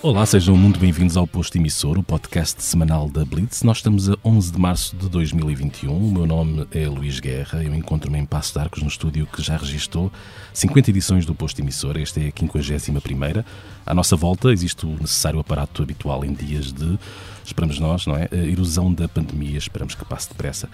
[0.00, 3.64] Olá, sejam muito bem-vindos ao Posto Emissor, o podcast semanal da Blitz.
[3.64, 5.92] Nós estamos a 11 de março de 2021.
[5.92, 7.64] O meu nome é Luís Guerra.
[7.64, 10.12] Eu encontro-me em Passo de Arcos, no estúdio que já registou
[10.54, 11.96] 50 edições do Posto Emissor.
[11.98, 13.44] Esta é a 51ª.
[13.84, 16.96] À nossa volta existe o necessário aparato habitual em dias de,
[17.44, 18.28] esperamos nós, não é?
[18.30, 20.68] A erosão da pandemia, esperamos que passe depressa.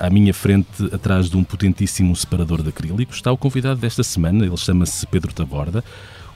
[0.00, 4.46] À minha frente, atrás de um potentíssimo separador de acrílico, está o convidado desta semana.
[4.46, 5.84] Ele chama-se Pedro Taborda.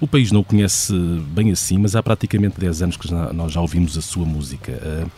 [0.00, 0.92] O país não o conhece
[1.30, 4.72] bem assim, mas há praticamente 10 anos que nós já ouvimos a sua música.
[4.72, 5.10] Uh,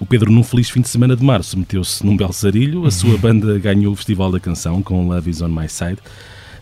[0.00, 3.58] o Pedro, num feliz fim de semana de março, meteu-se num belsarilho, a sua banda
[3.58, 5.98] ganhou o Festival da Canção com Love Is On My Side.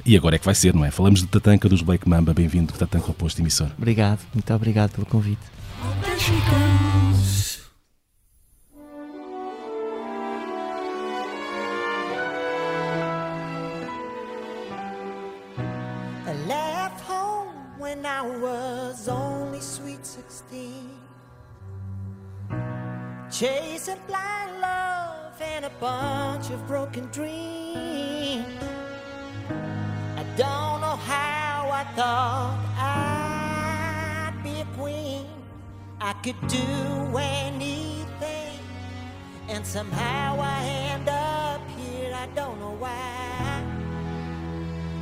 [0.05, 0.91] E agora é que vai ser, não é?
[0.91, 2.33] Falamos de Tatanka dos Black Mamba.
[2.33, 3.69] Bem-vindo, Tatanka, ao posto emissor.
[3.77, 5.41] Obrigado, muito obrigado pelo convite.
[23.39, 28.47] Chasing blind love and a bunch of broken dreams.
[30.17, 32.59] I don't know how I thought
[34.33, 35.27] I'd be a queen.
[36.01, 38.59] I could do anything,
[39.49, 40.65] and somehow I
[40.95, 42.15] end up here.
[42.15, 43.66] I don't know why.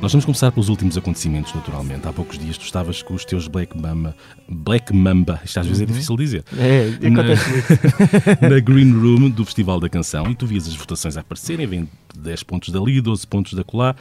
[0.01, 2.07] Nós vamos começar pelos últimos acontecimentos, naturalmente.
[2.07, 4.15] Há poucos dias tu estavas com os teus Black Mamba.
[4.47, 5.91] Black Mamba, isto às vezes é uhum.
[5.91, 6.43] difícil dizer.
[6.57, 7.49] É, acontece
[8.41, 11.65] na, na Green Room do Festival da Canção e tu vias as votações a aparecerem,
[11.65, 13.95] vem 10 pontos dali, 12 pontos da colar.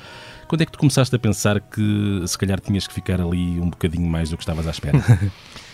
[0.47, 3.71] Quando é que tu começaste a pensar que se calhar tinhas que ficar ali um
[3.71, 4.99] bocadinho mais do que estavas à espera?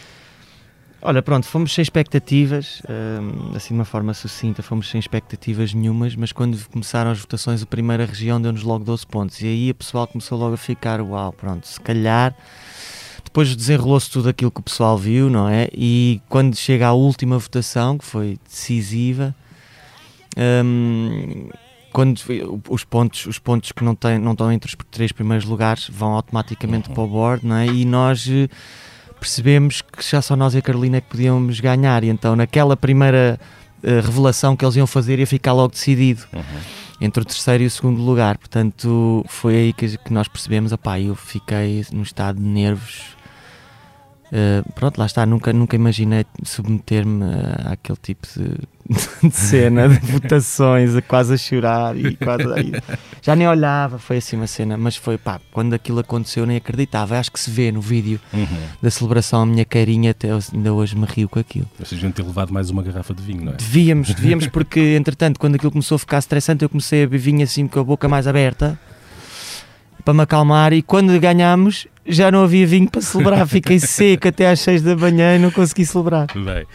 [1.02, 6.14] Olha, pronto, fomos sem expectativas, hum, assim de uma forma sucinta, fomos sem expectativas nenhumas,
[6.14, 9.40] mas quando começaram as votações, a primeira região deu-nos logo 12 pontos.
[9.40, 12.34] E aí o pessoal começou logo a ficar, uau, pronto, se calhar.
[13.24, 15.68] Depois desenrolou-se tudo aquilo que o pessoal viu, não é?
[15.72, 19.34] E quando chega à última votação, que foi decisiva,
[20.36, 21.48] hum,
[21.92, 22.20] quando
[22.68, 26.12] os pontos, os pontos que não, têm, não estão entre os três primeiros lugares vão
[26.12, 26.94] automaticamente uhum.
[26.94, 27.66] para o board, não é?
[27.66, 28.28] E nós
[29.20, 32.02] percebemos que já só nós e a Carolina é que podíamos ganhar.
[32.02, 33.38] E então, naquela primeira
[33.82, 36.42] uh, revelação que eles iam fazer, ia ficar logo decidido uhum.
[37.00, 38.38] entre o terceiro e o segundo lugar.
[38.38, 40.72] Portanto, foi aí que, que nós percebemos.
[40.72, 43.19] Opá, eu fiquei num estado de nervos
[44.30, 47.24] Uh, pronto, lá está, nunca, nunca imaginei submeter-me
[47.64, 48.54] àquele tipo de,
[49.28, 52.82] de, cena, de votações, quase a chorar e quase a,
[53.20, 57.18] já nem olhava, foi assim uma cena, mas foi pá, quando aquilo aconteceu nem acreditava,
[57.18, 58.46] acho que se vê no vídeo uhum.
[58.80, 61.66] da celebração a minha carinha, até ainda hoje me rio com aquilo.
[61.76, 63.56] Vocês deviam ter levado mais uma garrafa de vinho, não é?
[63.56, 67.42] Devíamos, devíamos porque entretanto quando aquilo começou a ficar estressante eu comecei a beber vinho
[67.42, 68.78] assim com a boca mais aberta
[70.00, 74.50] para me acalmar e quando ganhámos já não havia vinho para celebrar, fiquei seco até
[74.50, 76.26] às 6 da manhã e não consegui celebrar.
[76.34, 76.66] Bem,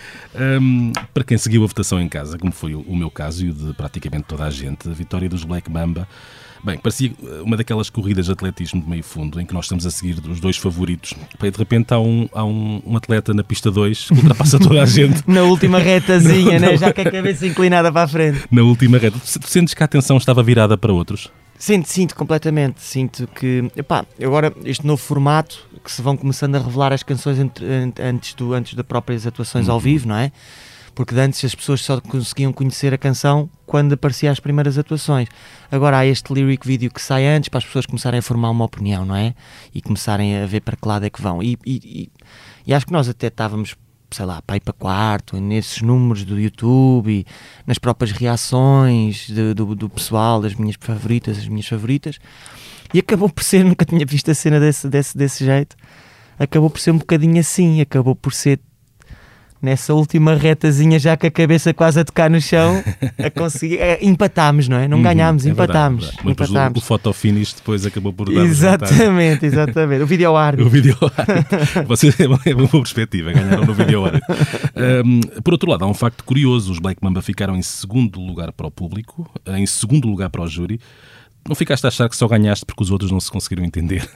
[0.62, 3.54] um, para quem seguiu a votação em casa, como foi o meu caso e o
[3.54, 6.08] de praticamente toda a gente, a vitória dos Black Mamba
[6.66, 7.12] Bem, parecia
[7.44, 10.40] uma daquelas corridas de atletismo de meio fundo em que nós estamos a seguir os
[10.40, 11.14] dois favoritos.
[11.40, 14.82] E de repente há um, há um, um atleta na pista 2 que ultrapassa toda
[14.82, 15.22] a gente.
[15.30, 16.76] na última retazinha, né?
[16.76, 18.46] já com a cabeça inclinada para a frente.
[18.50, 19.20] Na última reta.
[19.20, 21.30] Tu sentes que a atenção estava virada para outros?
[21.58, 22.82] Sinto, sinto completamente.
[22.82, 27.40] Sinto que, epá, agora este novo formato que se vão começando a revelar as canções
[27.40, 27.66] entre,
[28.00, 29.74] antes, do, antes das próprias atuações uhum.
[29.74, 30.32] ao vivo, não é?
[30.94, 35.28] Porque antes as pessoas só conseguiam conhecer a canção quando aparecia as primeiras atuações.
[35.70, 38.64] Agora há este lyric video que sai antes para as pessoas começarem a formar uma
[38.64, 39.36] opinião, não é?
[39.74, 41.44] E começarem a ver para que lado é que vão.
[41.44, 42.12] E, e, e,
[42.68, 43.76] e acho que nós até estávamos
[44.12, 47.26] sei lá, para ir para quarto, nesses números do YouTube e
[47.66, 52.20] nas próprias reações de, do, do pessoal, das minhas favoritas, as minhas favoritas.
[52.94, 55.76] E acabou por ser, nunca tinha visto a cena desse, desse, desse jeito,
[56.38, 58.60] acabou por ser um bocadinho assim, acabou por ser
[59.66, 62.84] nessa última retazinha, já com a cabeça quase a tocar no chão,
[63.18, 63.80] a conseguir.
[63.80, 64.88] É, empatámos, não é?
[64.88, 66.06] Não uhum, ganhámos, é empatámos.
[66.06, 66.52] Verdade, verdade.
[66.52, 66.78] empatámos.
[66.78, 70.04] O, o photo finish depois acabou por dar Exatamente, exatamente.
[70.04, 70.68] O vídeo árbitro.
[70.68, 70.98] O vídeo
[71.88, 74.36] Você é uma boa perspectiva, ganharam no vídeo árbitro.
[75.06, 78.52] Um, por outro lado, há um facto curioso: os Black Mamba ficaram em segundo lugar
[78.52, 80.80] para o público, em segundo lugar para o júri.
[81.48, 84.08] Não ficaste a achar que só ganhaste porque os outros não se conseguiram entender?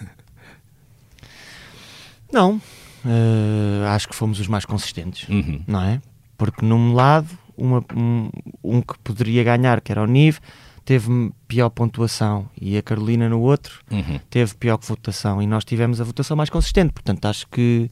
[2.31, 2.61] Não,
[3.05, 5.61] uh, acho que fomos os mais consistentes, uhum.
[5.67, 6.01] não é?
[6.37, 8.29] Porque num lado, uma, um,
[8.63, 10.39] um, que poderia ganhar, que era o Nive,
[10.85, 14.19] teve pior pontuação e a Carolina no outro uhum.
[14.29, 16.93] teve pior votação e nós tivemos a votação mais consistente.
[16.93, 17.91] Portanto, acho que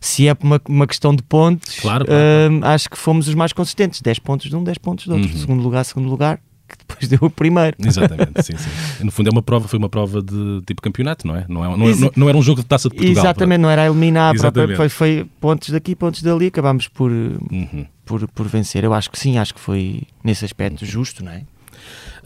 [0.00, 2.20] se é uma, uma questão de pontos, claro, claro,
[2.62, 4.00] uh, acho que fomos os mais consistentes.
[4.00, 5.30] 10 pontos de um, 10 pontos de outro.
[5.30, 5.38] Uhum.
[5.38, 7.76] Segundo lugar, segundo lugar, que depois deu o primeiro.
[7.84, 9.04] Exatamente, sim, sim.
[9.04, 11.44] No fundo é uma prova, foi uma prova de tipo campeonato, não é?
[11.48, 13.24] Não, é, não, não, não era um jogo de taça de Portugal.
[13.24, 17.86] Exatamente, não era a eliminar, própria, foi, foi pontos daqui, pontos dali, acabámos por, uhum.
[18.04, 18.84] por, por vencer.
[18.84, 20.88] Eu acho que sim, acho que foi nesse aspecto uhum.
[20.88, 21.42] justo, não é?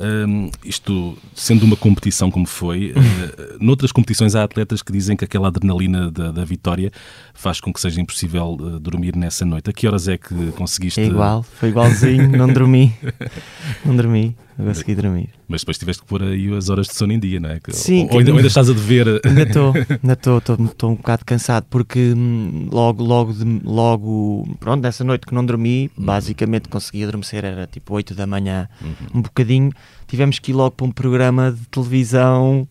[0.00, 5.26] Um, isto sendo uma competição como foi, uh, noutras competições há atletas que dizem que
[5.26, 6.90] aquela adrenalina da, da vitória
[7.34, 9.68] faz com que seja impossível uh, dormir nessa noite.
[9.68, 11.00] A que horas é que conseguiste?
[11.00, 12.94] É igual, foi igualzinho, não dormi.
[13.84, 15.28] Não dormi, consegui dormir.
[15.48, 17.60] Mas depois tiveste que pôr aí as horas de sono em dia, não é?
[17.70, 18.08] Sim.
[18.10, 19.20] Ou, ainda, ou ainda estás a dever.
[19.24, 19.72] Ainda estou,
[20.02, 23.34] ainda estou um bocado cansado porque hum, logo, logo,
[23.64, 26.04] logo, pronto, nessa noite que não dormi, uhum.
[26.04, 29.18] basicamente consegui adormecer, era tipo 8 da manhã, uhum.
[29.18, 29.70] um bocadinho.
[30.06, 32.68] Tivemos que ir logo para um programa de televisão.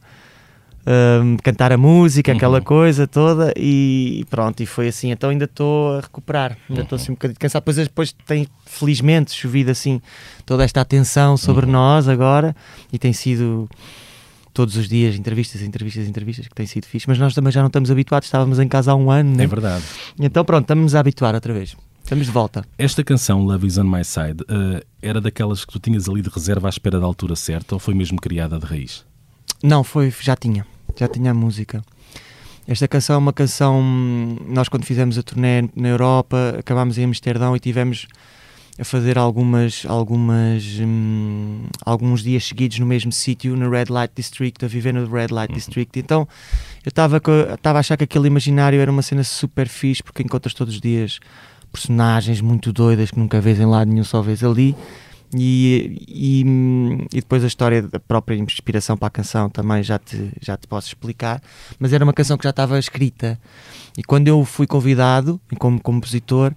[0.92, 2.64] Um, cantar a música, aquela uhum.
[2.64, 5.12] coisa toda e pronto, e foi assim.
[5.12, 7.04] Então ainda estou a recuperar, ainda estou uhum.
[7.04, 7.62] assim um bocadinho cansado.
[7.62, 10.02] Depois, depois tem felizmente chovido assim
[10.48, 11.74] toda esta atenção sobre uhum.
[11.74, 12.56] nós agora
[12.92, 13.70] e tem sido
[14.52, 17.68] todos os dias entrevistas, entrevistas, entrevistas, que tem sido fixe, mas nós também já não
[17.68, 19.44] estamos habituados, estávamos em casa há um ano, né?
[19.44, 19.84] É verdade.
[20.20, 21.78] Então pronto, estamos a habituar outra vez.
[22.04, 22.66] Estamos de volta.
[22.78, 26.30] Esta canção, Love is on My Side, uh, era daquelas que tu tinhas ali de
[26.30, 29.06] reserva à espera da altura certa ou foi mesmo criada de raiz?
[29.62, 30.66] Não, foi, já tinha,
[30.96, 31.84] já tinha a música.
[32.68, 33.82] Esta canção é uma canção.
[34.48, 38.08] Nós, quando fizemos a turnê na Europa, acabámos em Amsterdão e tivemos
[38.80, 44.64] a fazer algumas, algumas, hum, alguns dias seguidos no mesmo sítio, no Red Light District,
[44.64, 45.58] a viver no Red Light uhum.
[45.58, 46.00] District.
[46.00, 46.28] Então
[46.86, 50.76] eu estava a achar que aquele imaginário era uma cena super fixe, porque encontras todos
[50.76, 51.20] os dias
[51.72, 54.76] personagens muito doidas que nunca vês em lado nenhum, só vês ali.
[55.36, 56.44] E, e,
[57.14, 60.68] e, depois a história da própria inspiração para a canção também já te, já te
[60.68, 61.42] posso explicar,
[61.78, 63.40] mas era uma canção que já estava escrita.
[63.98, 66.54] E quando eu fui convidado como compositor,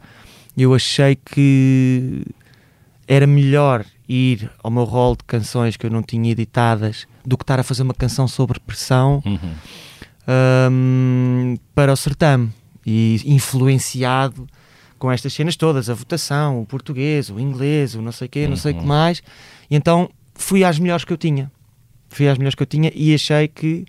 [0.56, 2.24] eu achei que
[3.06, 7.44] era melhor ir ao meu rol de canções que eu não tinha editadas do que
[7.44, 9.54] estar a fazer uma canção sobre pressão uhum.
[10.70, 12.50] um, para o certame
[12.86, 14.46] e influenciado
[15.02, 18.46] com estas cenas todas, a votação, o português, o inglês, o não sei o quê,
[18.46, 18.86] não sei o que uhum.
[18.86, 19.20] mais.
[19.68, 21.50] E então fui às melhores que eu tinha.
[22.08, 23.84] Fui às melhores que eu tinha e achei que,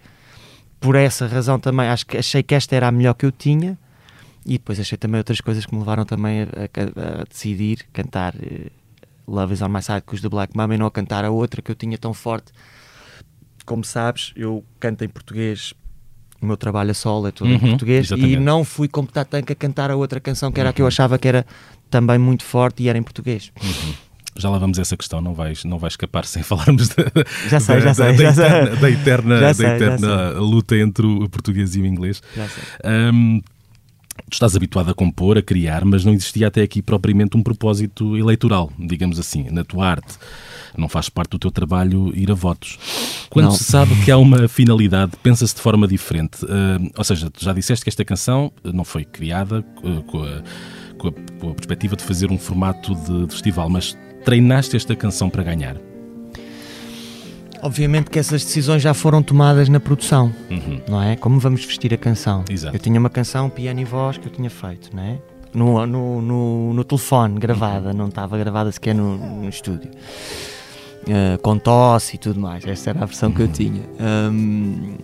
[0.80, 3.78] por essa razão também, acho que achei que esta era a melhor que eu tinha.
[4.44, 8.34] E depois achei também outras coisas que me levaram também a, a, a decidir cantar
[8.34, 8.72] uh,
[9.28, 11.30] Love is on My Side com os The Black Mama e não a cantar a
[11.30, 12.52] outra que eu tinha tão forte.
[13.68, 15.76] Como sabes, eu canto em português
[16.44, 18.34] o meu trabalho a solo é todo uhum, em português exatamente.
[18.34, 20.88] e não fui como Tatanka cantar a outra canção que era a que eu uhum.
[20.88, 21.46] achava que era
[21.90, 23.52] também muito forte e era em português.
[23.62, 23.94] Uhum.
[24.36, 27.04] Já lá vamos a essa questão, não vais, não vais escapar sem falarmos da,
[27.50, 28.78] já sei, da, já sei, da, já eterna, sei.
[28.78, 32.22] da eterna, da eterna luta entre o português e o inglês.
[32.36, 32.64] Já sei.
[32.84, 33.42] Um,
[34.30, 38.18] tu estás habituado a compor, a criar, mas não existia até aqui propriamente um propósito
[38.18, 40.18] eleitoral, digamos assim, na tua arte.
[40.78, 42.80] Não faz parte do teu trabalho ir a votos.
[43.30, 43.52] Quando não.
[43.52, 46.44] se sabe que há uma finalidade, pensa-se de forma diferente.
[46.46, 50.42] Uh, ou seja, tu já disseste que esta canção não foi criada uh, com, a,
[50.98, 53.96] com, a, com, a, perspectiva de fazer um formato de, de festival, mas
[54.26, 55.93] treinaste esta canção para ganhar.
[57.64, 60.82] Obviamente que essas decisões já foram tomadas na produção, uhum.
[60.86, 61.16] não é?
[61.16, 62.44] Como vamos vestir a canção.
[62.50, 62.76] Exato.
[62.76, 65.18] Eu tinha uma canção, piano e voz, que eu tinha feito, não é?
[65.54, 67.96] No, no, no, no telefone, gravada, uhum.
[67.96, 69.90] não estava gravada sequer no, no estúdio.
[71.04, 72.66] Uh, com tosse e tudo mais.
[72.66, 73.36] Essa era a versão uhum.
[73.36, 73.52] que eu uhum.
[73.54, 73.82] tinha.
[73.98, 74.96] Um,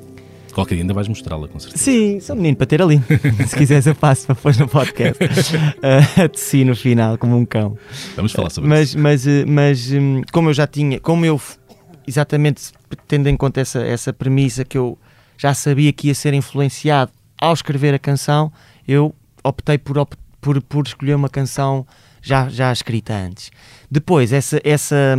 [0.54, 1.82] Qualquer dia ainda vais mostrá-la, com certeza.
[1.82, 3.02] Sim, sou menino para ter ali.
[3.48, 5.24] Se quiseres, eu passo para pôr no podcast.
[5.24, 7.78] Uh, a tossir no final, como um cão.
[8.18, 9.00] Vamos falar sobre mas, isso.
[9.00, 11.40] Mas, mas, hum, como eu já tinha, como eu
[12.10, 12.72] exatamente
[13.08, 14.98] tendo em conta essa, essa premissa que eu
[15.38, 18.52] já sabia que ia ser influenciado ao escrever a canção,
[18.88, 20.06] eu optei por,
[20.42, 21.88] por, por escolher uma canção
[22.22, 23.52] já, já escrita antes.
[23.90, 25.16] Depois, essa, essa,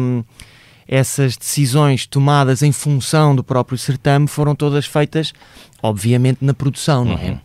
[0.86, 5.32] essas decisões tomadas em função do próprio certame foram todas feitas,
[5.82, 7.30] obviamente, na produção, não é?
[7.30, 7.40] Uhum.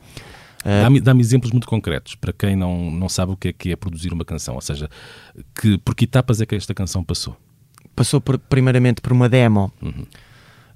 [0.65, 3.71] Uh, Dá-me dá exemplos muito concretos para quem não, não sabe o que é, que
[3.71, 4.89] é produzir uma canção, ou seja,
[5.61, 7.37] que, por que etapas é que esta canção passou?
[7.95, 10.05] Passou por, primeiramente por uma demo uhum.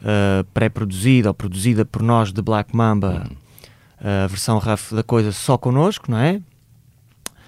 [0.01, 4.23] uh, pré-produzida ou produzida por nós de Black Mamba, uhum.
[4.23, 6.41] a versão rough da coisa só connosco, não é?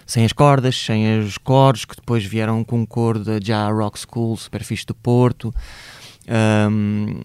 [0.05, 3.97] Sem as cordas, sem os coros, que depois vieram com um coro da Já Rock
[3.97, 5.53] School, super fixe do Porto.
[6.27, 7.21] Um,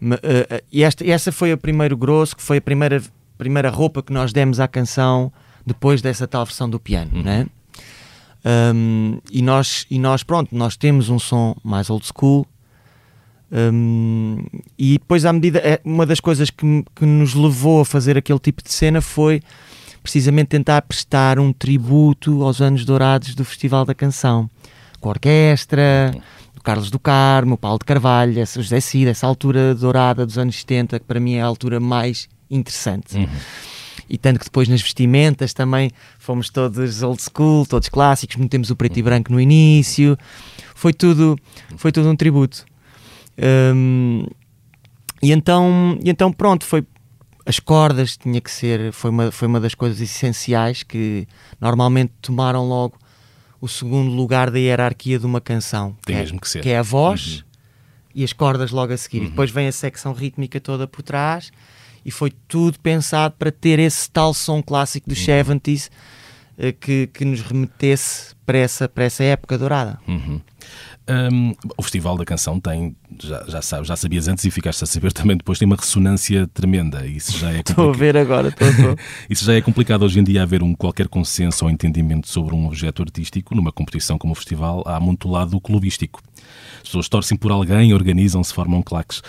[0.00, 3.02] uh, uh, e esta, essa foi o primeiro grosso, que foi a primeira,
[3.36, 5.32] primeira roupa que nós demos à canção
[5.66, 7.22] depois dessa tal versão do piano, uhum.
[7.22, 7.46] né?
[8.44, 12.46] Um, e, nós, e nós, pronto, nós temos um som mais old school.
[13.50, 14.44] Um,
[14.78, 18.38] e depois, à medida, é, uma das coisas que, que nos levou a fazer aquele
[18.38, 19.42] tipo de cena foi
[20.02, 24.48] precisamente tentar prestar um tributo aos anos dourados do Festival da Canção.
[25.00, 26.14] com a orquestra,
[26.56, 30.56] o Carlos do Carmo, o Paulo de Carvalho, José Cid, essa altura dourada dos anos
[30.56, 33.16] 70, que para mim é a altura mais interessante.
[33.16, 33.28] Uhum.
[34.08, 38.76] E tanto que depois nas vestimentas também fomos todos old school, todos clássicos, metemos o
[38.76, 40.16] preto e branco no início.
[40.74, 41.38] Foi tudo,
[41.76, 42.64] foi tudo um tributo.
[43.74, 44.26] Hum,
[45.22, 46.84] e, então, e então pronto, foi
[47.46, 51.26] as cordas tinha que ser, foi uma, foi uma das coisas essenciais que
[51.60, 52.98] normalmente tomaram logo
[53.60, 55.96] o segundo lugar da hierarquia de uma canção.
[56.04, 56.60] Tem que é- mesmo que ser.
[56.62, 57.42] Que é a voz Uhum.
[58.16, 59.22] e as cordas logo a seguir.
[59.22, 61.50] E depois vem a secção rítmica toda por trás
[62.04, 65.90] e foi tudo pensado para ter esse tal som clássico dos 70s
[66.58, 69.98] eh, que, que nos remetesse para essa, para essa época dourada.
[70.08, 70.40] Uhum.
[71.08, 74.86] Hum, o Festival da Canção tem, já, já sabes, já sabias antes e ficaste a
[74.86, 77.06] saber também depois, tem uma ressonância tremenda.
[77.06, 78.96] Isso já é Estou a ver agora, estou, estou.
[79.30, 82.66] Isso já é complicado hoje em dia haver um qualquer consenso ou entendimento sobre um
[82.66, 84.82] objeto artístico numa competição como o festival.
[84.86, 86.20] Há muito lado do clubístico.
[86.76, 89.22] As pessoas torcem por alguém, organizam-se, formam claques.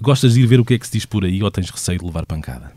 [0.00, 1.98] Gostas de ir ver o que é que se diz por aí ou tens receio
[1.98, 2.72] de levar pancada?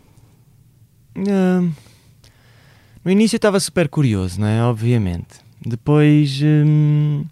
[3.04, 4.64] No início eu estava super curioso, não é?
[4.64, 5.44] Obviamente.
[5.66, 7.26] Depois, hum,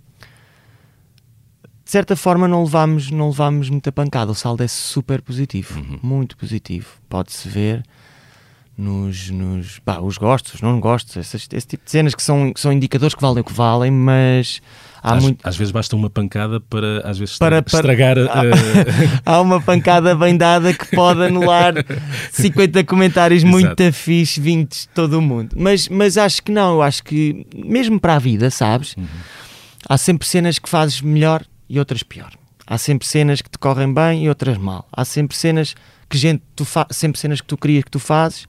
[1.94, 4.32] certa forma, não levámos, não levámos muita pancada.
[4.32, 6.88] O saldo é super positivo, muito positivo.
[7.08, 7.84] Pode-se ver
[8.76, 12.52] nos, nos pá, os gostos, os não gostos, essas- esse tipo de cenas que são,
[12.52, 14.60] que são indicadores que valem o que valem, mas
[15.04, 15.48] há às, muito.
[15.48, 18.42] às vezes basta uma pancada para às vezes Para- para- estragar a-
[19.24, 21.76] Há uma pancada bem dada que pode anular
[22.34, 23.52] 50 comentários Exato.
[23.60, 25.56] muito fixe vindos de todo o mundo.
[25.56, 28.96] Mas, mas acho que não, eu acho que mesmo para a vida, sabes?
[28.98, 29.06] Uhum.
[29.88, 32.34] Há sempre cenas que fazes melhor e outras pior.
[32.66, 34.88] Há sempre cenas que te correm bem e outras mal.
[34.92, 35.76] Há sempre cenas
[36.10, 38.48] que gente tu sempre cenas que tu querias que tu fazes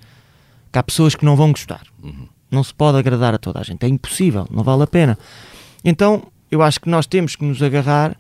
[0.74, 1.82] que há pessoas que não vão gostar.
[2.02, 2.26] Uhum.
[2.50, 3.84] Não se pode agradar a toda a gente.
[3.84, 5.16] É impossível, não vale a pena.
[5.84, 8.16] Então, eu acho que nós temos que nos agarrar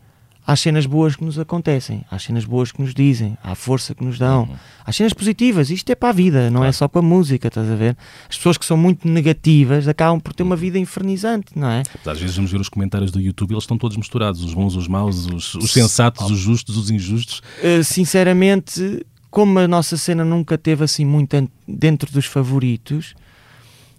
[0.46, 4.04] às cenas boas que nos acontecem, às cenas boas que nos dizem, à força que
[4.04, 4.48] nos dão,
[4.84, 5.70] às cenas positivas.
[5.70, 6.72] Isto é para a vida, não é Claro.
[6.74, 7.96] só com a música, estás a ver?
[8.28, 11.82] As pessoas que são muito negativas acabam por ter uma vida infernizante, não é?
[12.06, 14.86] Às vezes vamos ver os comentários do YouTube eles estão todos misturados, os bons, os
[14.86, 17.40] maus, os, os sensatos, os justos, os injustos.
[17.62, 23.14] Uh, sinceramente, como a nossa cena nunca teve assim muito dentro dos favoritos,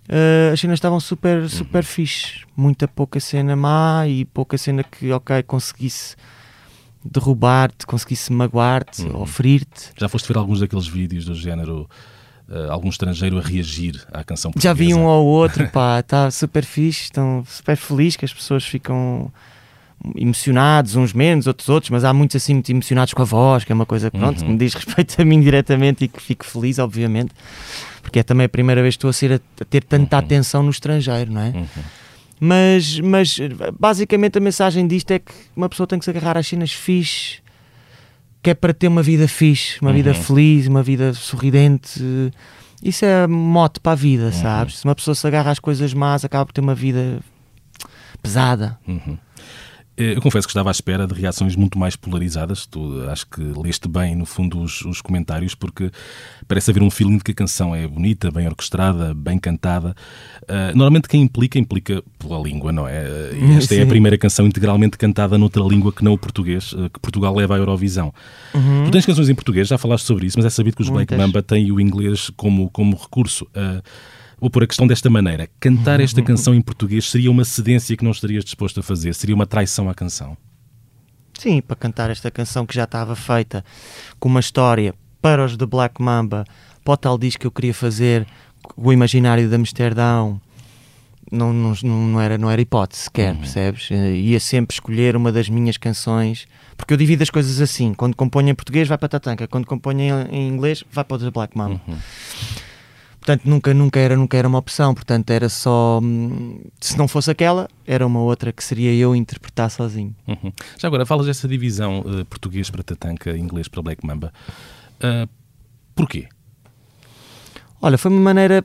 [0.09, 2.41] uh, as cenas estavam super, super fixe.
[2.55, 6.15] Muita pouca cena má e pouca cena que, ok, conseguisse
[7.03, 9.19] derrubar-te, conseguisse magoar-te Uhum.
[9.19, 9.91] ou ferir-te.
[9.97, 11.87] Já foste ver alguns daqueles vídeos do género
[12.49, 15.09] eh, algum estrangeiro a reagir à canção Já vi um portuguesa?
[15.09, 19.31] ou outro, pá, está super fixe, estão super felizes que as pessoas ficam
[20.15, 23.71] emocionados, uns menos, outros outros, mas há muitos assim muito emocionados com a voz, que
[23.71, 24.45] é uma coisa que pronto, Uhum.
[24.45, 27.31] que me diz respeito a mim diretamente e que fico feliz, obviamente,
[28.01, 30.69] porque é também a primeira vez que estou a, ser, a ter tanta atenção no
[30.69, 31.49] estrangeiro, não é?
[31.55, 31.65] Uhum.
[32.39, 33.37] Mas, mas
[33.79, 37.39] basicamente a mensagem disto é que uma pessoa tem que se agarrar às cenas fixe,
[38.43, 40.21] que é para ter uma vida fixe, uma vida Uhum.
[40.21, 42.31] feliz, uma vida sorridente.
[42.83, 44.77] Isso é mote para a vida, sabes?
[44.79, 47.19] Se uma pessoa se agarra às coisas más, acaba por ter uma vida
[48.21, 48.77] pesada.
[48.87, 49.17] Uhum.
[49.97, 52.65] Eh, Eu confesso que estava à espera de reações muito mais polarizadas.
[52.65, 55.91] Tu eh, acho que leste bem, no fundo, os, os comentários, porque
[56.47, 59.95] parece haver um feeling de que a canção é bonita, bem orquestrada, bem cantada.
[60.47, 63.05] Ah, normalmente quem implica, implica pela língua, não é?
[63.33, 63.87] E esta é a Sim.
[63.89, 67.57] primeira canção integralmente cantada noutra língua que não o português, eh, que Portugal leva à
[67.57, 68.13] Eurovisão.
[68.51, 71.11] Tu tens canções em português, já falaste sobre isso, mas é sabido que os Black
[71.11, 71.17] Muitas.
[71.17, 73.47] Mamba têm o inglês como, como recurso.
[73.55, 73.81] Ah,
[74.39, 75.49] Vou pôr a questão desta maneira.
[75.59, 79.13] Cantar esta canção em português seria uma cedência que não estarias disposto a fazer?
[79.15, 80.37] Seria uma traição à canção?
[81.37, 83.63] Sim, para cantar esta canção que já estava feita
[84.19, 86.45] com uma história para os de Black Mamba,
[86.83, 88.25] para o tal disco que eu queria fazer,
[88.77, 90.39] o imaginário de Amsterdão,
[91.31, 93.89] não, não, não, era, não era hipótese sequer, percebes?
[93.91, 98.15] Eh, Ia sempre escolher uma das minhas canções, porque eu divido as coisas assim: quando
[98.15, 101.57] componho em português, vai para Tatanka, quando componho em, inglês, vai para o The Black
[101.57, 101.81] Mamba.
[103.25, 104.93] Portanto, nunca, nunca, era, nunca era uma opção.
[104.93, 105.99] Portanto, era só.
[106.03, 110.15] hum, Se não fosse aquela, era uma outra que seria eu interpretar sozinho.
[110.27, 110.53] Uhum.
[110.77, 114.31] Já agora, falas dessa divisão eh, português para Tatanka, inglês para Black Mamba.
[115.01, 115.27] Ah,
[115.95, 116.27] porquê?
[117.81, 118.63] Olha, foi uma maneira.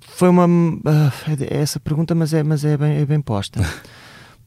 [0.00, 0.46] Foi uma.
[0.86, 1.12] ah,
[1.50, 3.60] é essa pergunta, mas é, mas é, bem, é bem posta.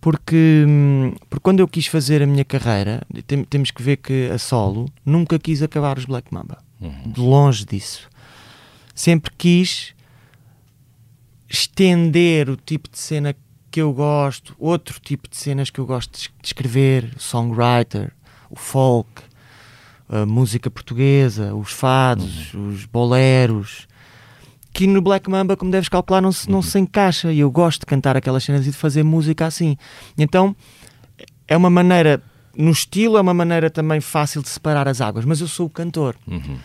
[0.02, 4.30] Porque, hum, porque quando eu quis fazer a minha carreira, tem- temos que ver que
[4.34, 6.58] a solo nunca quis acabar os Black Mamba.
[6.80, 7.12] Uhum.
[7.12, 8.08] De longe disso.
[9.00, 9.96] Sempre quis
[11.50, 13.34] estender o tipo de cena
[13.72, 18.12] que eu gosto, outro tipo de cenas que eu gosto de es- de escrever, songwriter,
[18.50, 19.22] o folk,
[20.10, 23.88] a música portuguesa, os fados, os boleros,
[24.74, 27.32] que no Black Mamba, como deves calcular, não se, não se encaixa.
[27.32, 29.78] E eu gosto de cantar aquelas cenas e de fazer música assim.
[30.18, 30.54] Então
[31.48, 32.22] é uma maneira,
[32.54, 35.24] no estilo, é uma maneira também fácil de separar as águas.
[35.24, 36.18] Mas eu sou o cantor.
[36.28, 36.58] Uhum.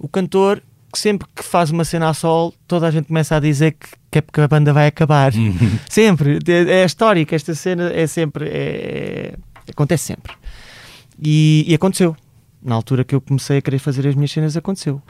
[0.00, 3.40] O cantor que sempre que faz uma cena a sol, toda a gente começa a
[3.40, 5.34] dizer que, que, é porque a banda vai acabar.
[5.34, 5.78] Uhum.
[5.88, 6.38] Sempre.
[6.46, 7.34] É, é histórico.
[7.34, 8.48] Esta cena é sempre.
[8.48, 9.34] é-
[9.70, 10.32] acontece sempre.
[11.22, 12.16] E, e aconteceu.
[12.62, 15.00] Na altura que eu comecei a querer fazer as minhas cenas, aconteceu.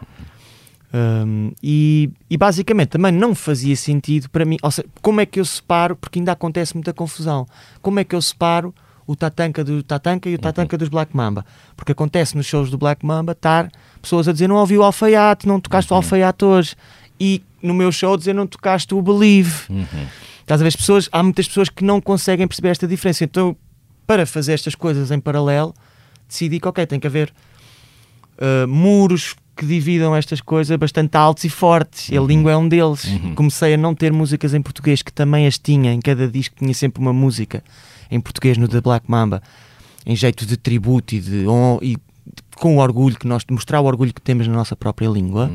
[0.93, 4.57] Um, e, e basicamente também não fazia sentido para mim.
[4.63, 5.97] Ou seja, como é que eu separo?
[5.97, 7.47] Porque ainda acontece muita confusão.
[7.81, 8.75] Como é que eu separo
[9.09, 11.45] o Tatanka do Tatanka e o Tatanka dos Black Mamba?
[11.75, 13.73] Porque acontece nos shows do Black Mamba estar
[14.03, 16.77] pessoas a dizer não ouvi o alfaiate, não tocaste o alfaiate hoje.
[17.19, 19.63] E no meu show dizer não tocaste o Believe.
[19.71, 20.07] Uhum.
[20.43, 20.69] Estás a ver?
[20.69, 23.25] As pessoas, há muitas pessoas que não conseguem perceber esta diferença.
[23.25, 23.57] Então,
[24.07, 25.75] para fazer estas coisas em paralelo,
[26.29, 27.33] decidi que, ok, tem que haver
[28.39, 32.11] uh, muros que dividam estas coisas bastante altos e fortes.
[32.11, 33.05] E a língua é um deles.
[33.05, 33.35] Uhum.
[33.35, 35.93] Comecei a não ter músicas em português, que também as tinha.
[35.93, 37.65] Em cada disco tinha sempre uma música
[38.11, 39.43] em português no The Black Mamba,
[40.07, 41.45] em jeito de tributo e, de,
[41.83, 41.97] e
[42.57, 45.51] com o orgulho que nós, mostrar o orgulho que temos na nossa própria língua.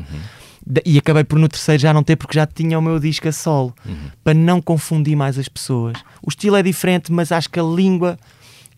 [0.66, 3.28] Da- E acabei por no terceiro já não ter, porque já tinha o meu disco
[3.28, 3.74] a solo
[4.22, 5.96] para não confundir mais as pessoas.
[6.22, 8.18] O estilo é diferente, mas acho que a língua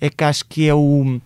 [0.00, 1.20] é que acho que é o,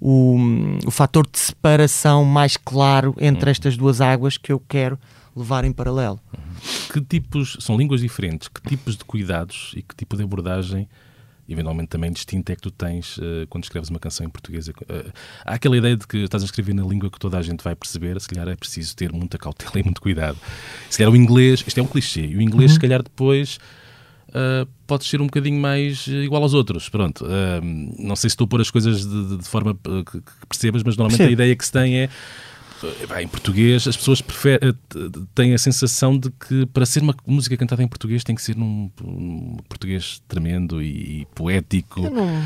[0.00, 0.38] o,
[0.86, 4.98] o fator de separação mais claro entre estas duas águas que eu quero
[5.34, 6.20] levar em paralelo.
[6.92, 10.88] Que tipos, são línguas diferentes, que tipos de cuidados e que tipo de abordagem,
[11.48, 14.68] eventualmente também distinta, é que tu tens eh, quando escreves uma canção em português?
[14.68, 14.72] Eh,
[15.44, 17.74] há aquela ideia de que estás a escrever na língua que toda a gente vai
[17.74, 20.38] perceber, se calhar é preciso ter muita cautela e muito cuidado.
[20.90, 23.58] Se calhar o inglês, isto é um clichê, e o inglês, se calhar depois.
[24.34, 26.88] eh, pode ser um bocadinho mais igual aos outros.
[26.88, 27.60] Pronto, eh,
[27.98, 30.96] não sei se estou a pôr as coisas de, de- forma que, que percebas, mas
[30.96, 31.30] normalmente Percebo.
[31.30, 32.08] a ideia que se tem é
[33.20, 34.74] em português, as pessoas preferem, eh,
[35.34, 38.56] têm a sensação de que para ser uma música cantada em português tem que ser
[38.56, 42.04] num, num português tremendo e, e poético.
[42.04, 42.42] Eu não,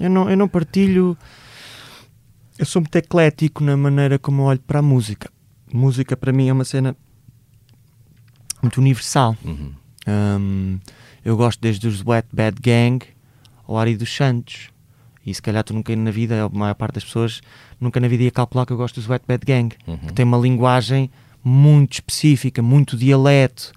[0.00, 1.16] eu, não, eu não partilho.
[2.58, 5.30] Eu sou muito eclético na maneira como olho para a música.
[5.72, 6.96] Música para mim é uma cena
[8.62, 9.36] muito universal.
[9.44, 9.72] Uhum.
[10.08, 10.80] Hum,
[11.24, 13.04] eu gosto desde os Wet Bad Gang
[13.66, 14.70] ao Ari dos Santos.
[15.28, 17.40] E se calhar tu nunca na vida, a maior parte das pessoas
[17.80, 19.74] nunca na vida ia calcular que eu gosto dos Wet Bad Gang.
[19.86, 19.96] Uhum.
[19.98, 21.10] Que tem uma linguagem
[21.44, 23.72] muito específica, muito dialeto,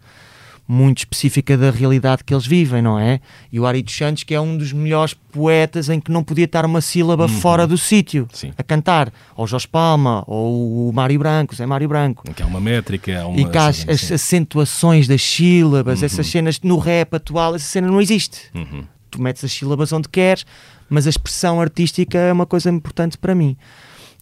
[0.71, 3.19] muito específica da realidade que eles vivem, não é?
[3.51, 6.45] E o Ari dos Santos, que é um dos melhores poetas em que não podia
[6.45, 8.25] estar uma sílaba fora do sítio
[8.57, 9.11] a cantar.
[9.35, 12.23] Ou Jorge Palma, ou o Mário Branco, Zé Mário Branco.
[12.33, 13.37] Que há uma métrica, há uma.
[13.37, 18.49] E há as, acentuações das sílabas, essas cenas no rap atual, essa cena não existe.
[18.55, 18.85] Uhum.
[19.09, 20.45] Tu metes as sílabas onde queres,
[20.91, 23.55] mas a expressão artística é uma coisa importante para mim.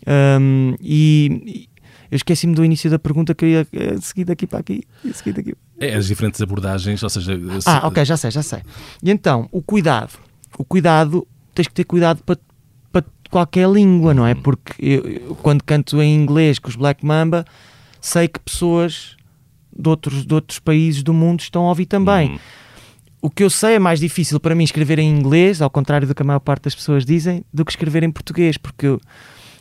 [0.07, 1.69] Hum, e, e
[2.11, 4.83] eu esqueci-me do início da pergunta que eu ia eh, seguir daqui para aqui.
[5.03, 5.53] ia seguir daqui.
[5.79, 7.37] É, as diferentes abordagens, ou seja.
[7.61, 8.59] se- Ah, ok, já sei, já sei.
[9.03, 10.13] E então, o cuidado.
[10.57, 12.37] O cuidado, tens que ter cuidado para,
[12.91, 14.33] para qualquer língua, não é?
[14.35, 17.45] Porque eu, eu, quando canto em inglês com os Black Mamba,
[18.01, 19.15] sei que pessoas
[19.77, 22.31] de outros, de outros países do mundo estão a ouvir também.
[22.31, 22.39] Uhum.
[23.21, 26.15] O que eu sei é mais difícil para mim escrever em inglês, ao contrário do
[26.15, 29.01] que a maior parte das pessoas dizem, do que escrever em português, porque eu-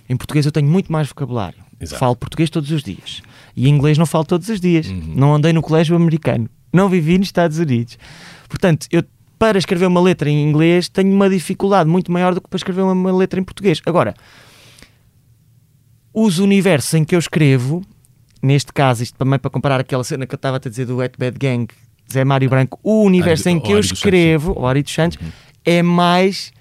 [0.08, 1.58] em português eu tenho muito mais vocabulário.
[1.80, 1.98] Exato.
[1.98, 3.20] Falo português todos os dias.
[3.56, 4.86] E inglês não falo todos os dias.
[4.88, 5.14] Uhum.
[5.16, 6.48] Não andei no colégio americano.
[6.72, 7.98] Não vivi nos Estados Unidos.
[8.48, 9.02] Portanto, eu
[9.38, 12.82] para escrever uma letra em inglês tenho uma dificuldade muito maior do que para escrever
[12.82, 13.80] uma, letra em português.
[13.86, 14.14] Agora,
[16.12, 17.82] os universos em que eu escrevo,
[18.42, 21.14] neste caso, isto também para comparar aquela cena que eu estava a dizer do Wet
[21.16, 21.68] Bad Gang,
[22.12, 25.18] Zé Mário Branco, o universo em que eu escrevo, o Ari dos Santos,
[25.64, 26.52] é mais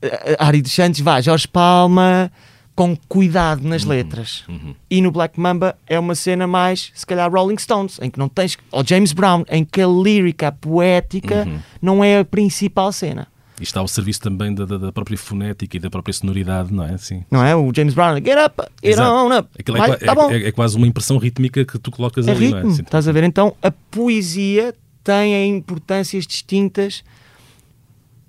[0.00, 2.30] eh, Ari dos Santos, vá, Jorge Palma,
[2.74, 4.44] com cuidado nas letras.
[4.48, 4.74] Uhum.
[4.90, 8.28] E no Black Mamba é uma cena mais, se calhar, Rolling Stones, em que não
[8.28, 8.56] tens.
[8.70, 11.58] Ou James Brown, em que a lírica, a poética, Uhum.
[11.82, 13.26] não é a principal cena.
[13.60, 16.96] E está ao serviço também da, da- própria fonética e da própria sonoridade, não é?
[16.96, 17.24] Sim.
[17.30, 17.56] Não é?
[17.56, 19.10] O James Brown, get up, get Exato.
[19.12, 19.48] on up.
[19.58, 20.30] Aquilo é, tá é- bom.
[20.30, 22.74] é- é quase uma impressão rítmica que tu colocas É ali, ritmo, não é?
[22.74, 22.82] Sim.
[22.82, 23.24] estás a ver?
[23.24, 27.02] Então a poesia tem importâncias distintas,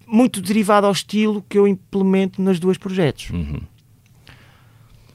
[0.08, 3.30] muito derivada ao estilo que eu implemento nos dois projetos.
[3.30, 3.60] Uhum.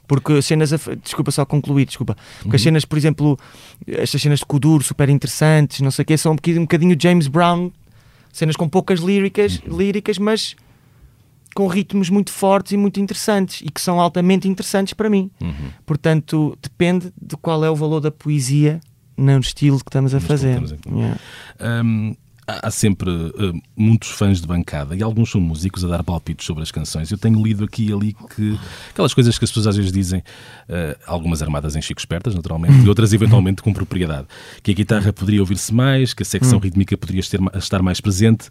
[0.07, 2.15] Porque as cenas, af- desculpa só concluir, desculpa.
[2.41, 2.65] Porque as Uhum.
[2.65, 3.39] cenas, por exemplo,
[3.87, 6.95] estas cenas de Kuduro super interessantes, não sei o quê, são um bocadinho, um bocadinho
[7.01, 7.71] James Brown,
[8.37, 9.77] cenas com poucas líricas, Uhum.
[9.77, 10.55] líricas, mas
[11.55, 15.31] com ritmos muito fortes e muito interessantes e que são altamente interessantes para mim.
[15.41, 15.53] Uhum.
[15.85, 18.81] Portanto, depende de qual é o valor da poesia
[19.17, 20.61] no estilo que estamos a No fazer.
[20.61, 21.19] estamos a- Yeah.
[21.83, 22.15] Hum,
[22.47, 26.63] há sempre uh, muitos fãs de bancada e alguns são músicos a dar palpites sobre
[26.63, 27.09] as canções.
[27.11, 30.19] Eu tenho lido aqui e ali que aquelas coisas que as pessoas às vezes dizem,
[30.19, 34.27] uh, algumas armadas em chico espertas, naturalmente, e outras eventualmente com propriedade,
[34.61, 36.61] que a guitarra poderia ouvir-se mais, que a secção hum.
[36.61, 37.21] rítmica poderia
[37.55, 38.49] estar mais presente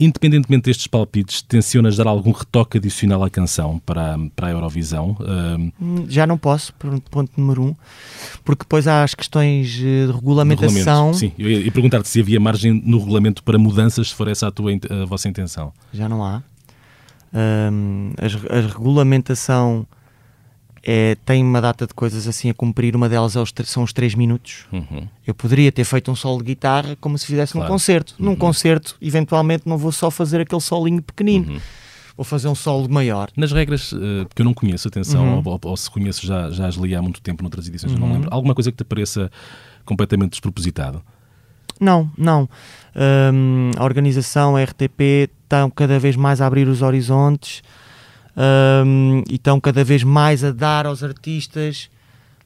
[0.00, 5.16] independentemente destes palpites, tencionas dar algum retoque adicional à canção para, para a Eurovisão?
[5.20, 6.04] Uh...
[6.08, 6.72] Já não posso,
[7.10, 7.74] ponto número um,
[8.44, 11.12] porque depois há as questões eh, de regulamentação.
[11.14, 14.50] Sim, eu ia perguntar-te se havia margem no regulamento para mudanças, se for essa a,
[14.50, 15.72] tua, a vossa intenção.
[15.92, 16.42] Já não há.
[17.32, 19.86] Um, a, a regulamentação
[20.82, 23.92] é, tem uma data de coisas assim a cumprir, uma delas é os, são os
[23.92, 24.66] 3 minutos.
[24.72, 25.06] Uhum.
[25.26, 27.66] Eu poderia ter feito um solo de guitarra como se fizesse claro.
[27.66, 28.14] num concerto.
[28.18, 28.26] Uhum.
[28.26, 31.52] Num concerto, eventualmente, não vou só fazer aquele solinho pequenino.
[31.52, 31.60] Uhum.
[32.16, 33.28] Vou fazer um solo maior.
[33.36, 35.42] Nas regras uh, que eu não conheço, atenção, uhum.
[35.44, 38.08] ou, ou, se conheço já, já as li há muito tempo noutras edições, eu não
[38.08, 38.14] uhum.
[38.14, 38.28] lembro.
[38.32, 39.30] Alguma coisa que te pareça
[39.84, 41.02] completamente despropositado?
[41.80, 42.48] Não, não.
[43.32, 47.62] Um, a organização, a RTP, estão cada vez mais a abrir os horizontes
[48.38, 51.90] um, e estão cada vez mais a dar aos artistas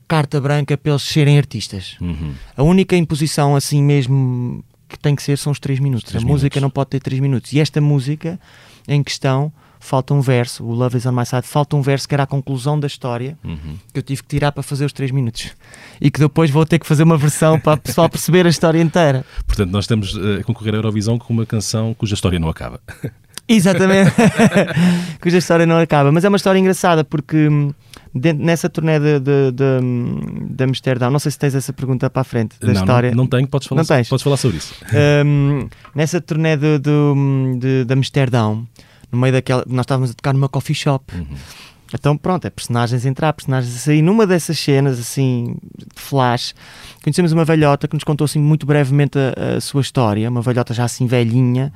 [0.09, 1.97] carta branca para eles serem artistas.
[2.01, 2.35] Uhum.
[2.57, 6.11] A única imposição assim mesmo que tem que ser são os 3 minutos.
[6.11, 6.43] 3 a minutos.
[6.43, 7.53] música não pode ter 3 minutos.
[7.53, 8.39] E esta música
[8.87, 9.53] em questão
[9.83, 12.27] falta um verso, o Love is on my side, falta um verso que era a
[12.27, 13.77] conclusão da história uhum.
[13.93, 15.51] que eu tive que tirar para fazer os 3 minutos
[16.01, 18.81] e que depois vou ter que fazer uma versão para o pessoal perceber a história
[18.81, 19.25] inteira.
[19.45, 22.81] Portanto, nós estamos eh, a concorrer à Eurovisão com uma canção cuja história não acaba.
[23.49, 24.13] Exatamente.
[25.21, 26.13] Cuja história não acaba.
[26.13, 27.73] Mas é uma história engraçada porque hum,
[28.15, 32.09] dentro, nessa turnê de, de, de, hum, de, Amsterdão, não sei se tens essa pergunta
[32.09, 33.11] para a frente da não, história.
[33.11, 34.09] Não, não tenho, podes falar, não tens.
[34.09, 34.75] podes falar sobre isso.
[35.25, 38.67] Um, nessa turnê de, de, de, de Amsterdão,
[39.11, 39.65] no meio daquela.
[39.67, 41.15] Nós estávamos a tocar numa coffee shop.
[41.15, 41.27] Uhum.
[41.95, 44.01] Então, pronto, é personagens entrar, personagens a sair.
[44.01, 46.55] Numa dessas cenas, assim, de flash,
[47.03, 50.31] conhecemos uma velhota que nos contou, assim, muito brevemente a, a sua história.
[50.31, 51.71] Uma velhota já assim velhinha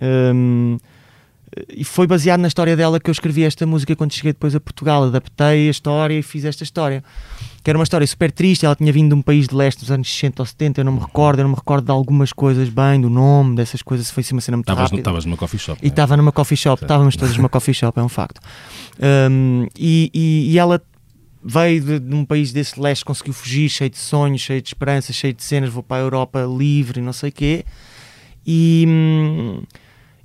[0.00, 0.78] um,
[1.68, 4.60] e foi baseado na história dela que eu escrevi esta música quando cheguei depois a
[4.60, 5.04] Portugal.
[5.04, 7.02] Adaptei a história e fiz esta história.
[7.62, 8.66] Que era uma história super triste.
[8.66, 10.80] Ela tinha vindo de um país de leste dos anos 60 ou 70.
[10.80, 11.40] Eu não me recordo.
[11.40, 14.10] Eu não me recordo de algumas coisas bem, do nome, dessas coisas.
[14.10, 15.00] Foi assim uma cena muito Estavas rápida.
[15.00, 15.80] Estavas numa coffee shop.
[15.82, 16.16] E estava é?
[16.16, 16.82] numa coffee shop.
[16.82, 18.40] Estávamos todos numa coffee shop, é um facto.
[19.30, 20.82] Um, e, e, e, ela
[21.42, 25.16] veio de, de, um país desse leste, conseguiu fugir, cheio de sonhos, cheio de esperanças,
[25.16, 25.70] cheio de cenas.
[25.70, 27.64] Vou para a Europa livre, não sei o quê.
[28.50, 28.86] E.
[28.88, 29.62] Hum,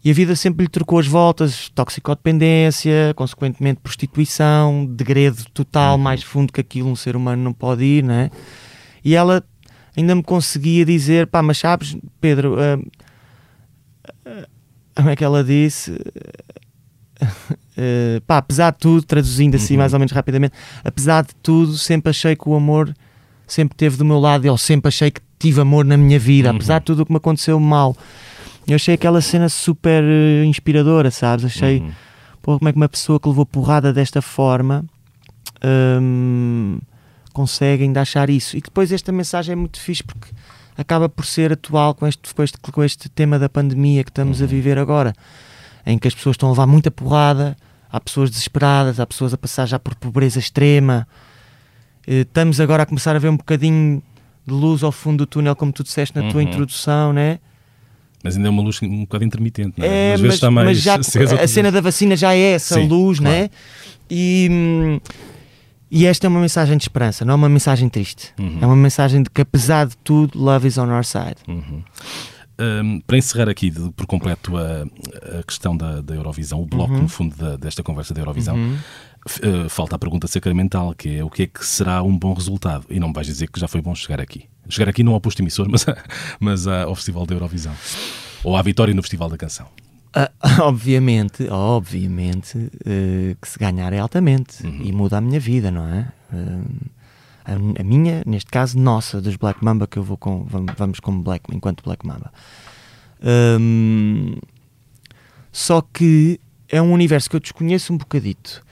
[0.06, 6.02] e a vida sempre lhe trocou as voltas, toxicodependência, consequentemente prostituição, degredo total, uhum.
[6.02, 8.30] mais fundo que aquilo um ser humano não pode ir, né?
[9.04, 9.42] E ela
[9.96, 12.80] ainda me conseguia dizer, pá, mas sabes, Pedro, uh,
[14.28, 14.48] uh,
[14.94, 15.92] como é que ela disse?
[17.22, 19.80] Uh, pá, apesar de tudo, traduzindo assim uhum.
[19.80, 22.94] mais ou menos rapidamente, apesar de tudo, sempre achei que o amor
[23.54, 26.56] sempre teve do meu lado, eu sempre achei que tive amor na minha vida, uhum.
[26.56, 27.96] apesar de tudo o que me aconteceu mal.
[28.68, 31.46] Eu achei aquela cena super uh, inspiradora, sabes?
[31.46, 31.92] Achei, uhum.
[32.42, 34.86] pô, como é que uma pessoa que levou porrada desta forma
[36.02, 36.80] um,
[37.34, 38.58] consegue ainda achar isso.
[38.58, 40.30] E depois esta mensagem é muito fixe porque
[40.78, 44.39] acaba por ser atual com este, com este, com este tema da pandemia que estamos
[44.39, 44.46] uhum.
[44.46, 45.13] a viver agora,
[45.86, 47.56] em que as pessoas estão a levar muita porrada,
[47.92, 51.08] há pessoas desesperadas, há pessoas a passar já por pobreza extrema.
[52.08, 54.02] Uh, estamos agora a começar a ver um bocadinho
[54.46, 56.48] de luz ao fundo do túnel, como tu disseste na tua uhum.
[56.48, 57.39] introdução, né?
[58.24, 60.12] Mas ainda é uma luz um bocado intermitente, não é?
[60.12, 60.96] é Às vezes está mais mas já,
[61.42, 63.36] a cena da vacina já é essa Sim, luz, claro.
[63.36, 63.50] né?
[64.10, 65.00] E,
[65.92, 68.34] e esta é uma mensagem de esperança, não é uma mensagem triste.
[68.39, 68.60] Uhum.
[68.62, 71.36] É uma mensagem de que, apesar de tudo, love is on our side.
[71.48, 71.84] Uhum.
[72.60, 74.84] Um, para encerrar aqui de, por completo a,
[75.39, 77.02] a questão da, da, Eurovisão, o bloco, uhum.
[77.02, 78.78] no fundo, da, desta conversa da Eurovisão, uh,
[79.70, 82.86] falta a pergunta sacramental, que é o que é que será um bom resultado?
[82.90, 84.50] E não me vais dizer que já foi bom chegar aqui.
[84.70, 85.98] Chegar aqui não ao posto emissor, mas, a,
[86.40, 87.74] mas a, ao Festival da Eurovisão.
[88.44, 89.68] Ou à vitória no Festival da Canção.
[90.16, 90.30] Uh,
[90.62, 94.82] obviamente, obviamente uh, que se ganhar é altamente uhum.
[94.84, 96.08] e muda a minha vida, não é?
[96.32, 96.64] Uh,
[97.46, 100.46] a, a, minha, neste caso, nossa, dos Black Mamba, que eu vou com,
[100.78, 102.32] vamos como Black, enquanto Black Mamba.
[103.60, 104.36] Um,
[105.52, 108.64] só que é um universo que eu desconheço um bocadito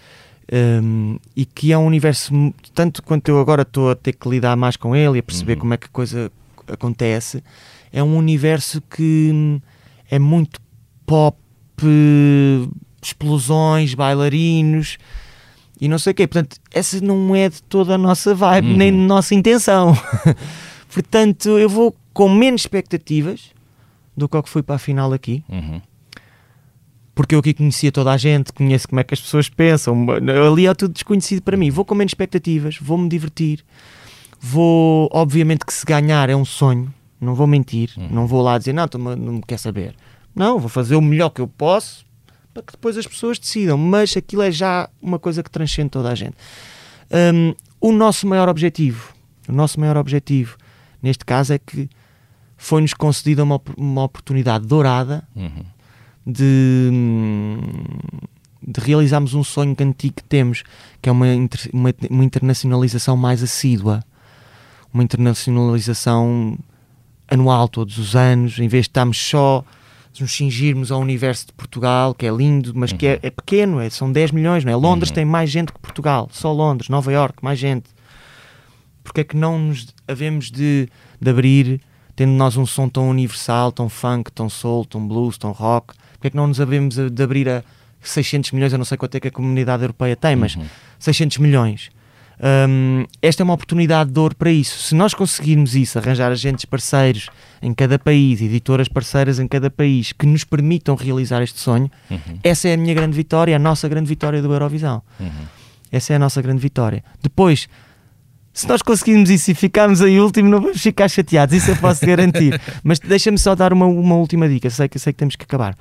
[0.51, 2.33] um, e que é um universo,
[2.73, 5.53] tanto quanto eu agora estou a ter que lidar mais com ele e a perceber
[5.53, 5.59] uhum.
[5.59, 6.31] como é que a coisa
[6.67, 7.43] acontece,
[7.91, 9.61] é um universo que hum,
[10.09, 10.59] é muito
[11.05, 11.37] pop,
[13.01, 14.97] explosões, bailarinos
[15.79, 16.27] e não sei o quê.
[16.27, 18.77] Portanto, essa não é de toda a nossa vibe, uhum.
[18.77, 19.97] nem nossa intenção.
[20.93, 23.51] Portanto, eu vou com menos expectativas
[24.15, 25.43] do que o que fui para a final aqui.
[25.49, 25.81] Uhum
[27.13, 30.07] porque eu aqui conhecia toda a gente, conheço como é que as pessoas pensam,
[30.47, 31.69] ali é tudo desconhecido para mim.
[31.69, 33.63] Vou com menos expectativas, vou-me divertir,
[34.39, 38.73] vou, obviamente que se ganhar é um sonho, não vou mentir, não vou lá dizer,
[38.73, 39.95] não, não me quer saber.
[40.33, 42.05] Não, vou fazer o melhor que eu posso
[42.53, 46.09] para que depois as pessoas decidam, mas aquilo é já uma coisa que transcende toda
[46.09, 46.35] a gente.
[47.33, 49.13] Um, o nosso maior objetivo,
[49.47, 50.57] o nosso maior objetivo
[51.01, 51.89] neste caso é que
[52.57, 55.65] foi-nos concedida uma, uma oportunidade dourada Uhum.
[56.25, 56.89] De,
[58.65, 60.63] de realizarmos um sonho antigo que temos,
[61.01, 64.03] que é uma, inter- uma, uma internacionalização mais assídua,
[64.93, 66.57] uma internacionalização
[67.29, 69.63] anual, todos os anos, em vez de estarmos só
[70.19, 73.89] nos cingirmos ao universo de Portugal, que é lindo, mas que é, é pequeno, é,
[73.89, 74.75] são 10 milhões, não é?
[74.75, 75.15] Londres Uhum.
[75.15, 77.85] tem mais gente que Portugal, só Londres, Nova York, mais gente.
[79.03, 81.81] Porque é que não nos havemos de, de abrir,
[82.15, 86.27] tendo nós um som tão universal, tão funk, tão soul, tão blues, tão rock, porque
[86.27, 87.63] é que não nos havemos de abrir a
[88.01, 90.63] 600 milhões, eu não sei quanto é que a comunidade europeia tem, mas Uhum.
[90.99, 91.89] 600 milhões.
[92.67, 94.79] Hum, esta é uma oportunidade de ouro para isso.
[94.79, 97.29] Se nós conseguirmos isso, arranjar agentes parceiros
[97.61, 102.17] em cada país, editoras parceiras em cada país, que nos permitam realizar este sonho, Uhum.
[102.43, 105.03] essa é a minha grande vitória, a nossa grande vitória do Eurovisão.
[105.19, 105.29] Uhum.
[105.91, 107.03] Essa é a nossa grande vitória.
[107.21, 107.67] Depois,
[108.53, 112.05] se nós conseguirmos isso e ficarmos em último, não vamos ficar chateados, isso eu posso
[112.05, 112.59] garantir.
[112.83, 115.75] Mas deixa-me só dar uma, uma última dica, sei que, sei que temos que acabar.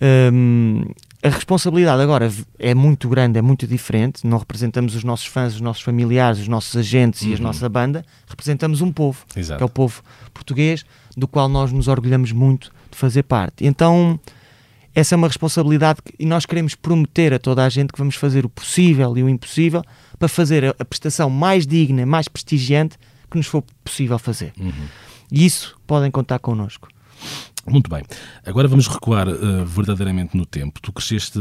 [0.00, 0.84] Hum,
[1.22, 4.26] a responsabilidade agora é muito grande, é muito diferente.
[4.26, 7.42] Não representamos os nossos fãs, os nossos familiares, os nossos agentes e a Uhum.
[7.42, 9.64] nossa banda, representamos um povo que é Exato.
[9.64, 10.84] o povo português,
[11.16, 13.66] do qual nós nos orgulhamos muito de fazer parte.
[13.66, 14.20] Então,
[14.94, 18.14] essa é uma responsabilidade que, e nós queremos prometer a toda a gente que vamos
[18.14, 19.82] fazer o possível e o impossível
[20.18, 22.96] para fazer a, a prestação mais digna, mais prestigiante
[23.30, 24.52] que nos for possível fazer.
[24.58, 24.72] Uhum.
[25.32, 26.88] E isso podem contar connosco.
[27.68, 28.04] Muito bem.
[28.44, 29.32] Agora vamos recuar eh,
[29.66, 30.80] verdadeiramente no tempo.
[30.80, 31.36] Tu cresceste,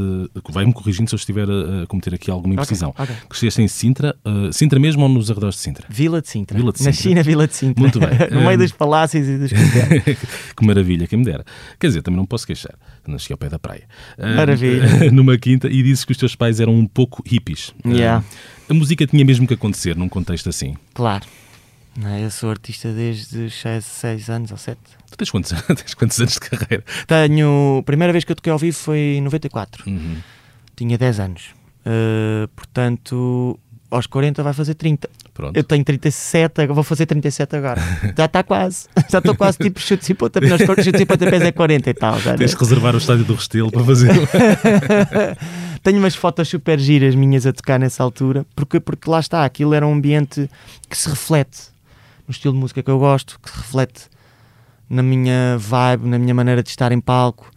[0.49, 2.89] vai-me corrigindo se eu estiver a, a cometer aqui alguma imprecisão.
[2.97, 3.15] Ok, ok.
[3.29, 5.85] Cresceste em Sintra, eh, Sintra mesmo ou nos arredores de Sintra?
[5.87, 6.57] Vila de Sintra.
[6.57, 7.09] Vila de Na Sintra.
[7.11, 7.79] China, Vila de Sintra.
[7.79, 8.09] Muito bem.
[8.31, 8.57] no meio Hum.
[8.57, 9.51] dos palácios e dos
[10.57, 11.45] que maravilha, quem me dera.
[11.79, 12.73] Quer dizer, também não posso queixar.
[13.05, 13.83] Nasci ao pé da praia.
[14.17, 15.11] Ah, Maravilha.
[15.13, 17.71] numa quinta e dizes que os teus pais eram um pouco hippies.
[17.83, 18.23] Ah, Yeah.
[18.69, 20.75] A música tinha mesmo que acontecer num contexto assim.
[20.93, 21.25] Claro.
[21.97, 22.25] Não, é?
[22.25, 24.77] eu sou artista desde 6 anos ou 7.
[25.09, 26.83] Tu tens quantos, tens quantos anos de carreira?
[27.07, 27.77] Tenho.
[27.79, 29.89] A primeira vez que eu toquei ao vivo foi em 94.
[29.89, 30.17] Uhum.
[30.75, 31.55] Tinha 10 anos.
[31.85, 33.59] Uh, portanto,
[33.95, 35.09] aos 40 vai fazer 30.
[35.33, 35.55] Pronto.
[35.57, 37.81] Eu tenho 37, agora- vou fazer 37 agora.
[38.17, 38.87] Já está quase.
[39.09, 40.51] Já estou quase tipo chutes e pontapés.
[40.83, 42.19] Chutes e pontapés é 40 e tal.
[42.19, 44.11] Já, Tens que reservar o estádio do Restelo para fazer.
[45.83, 49.73] Tenho umas fotos super giras minhas a tocar nessa altura, porque, porque lá está, aquilo
[49.73, 50.49] era um ambiente
[50.89, 51.59] que se reflete
[52.27, 54.01] no estilo de música que eu gosto, que se reflete
[54.89, 57.51] na minha vibe, na minha maneira de estar em palco,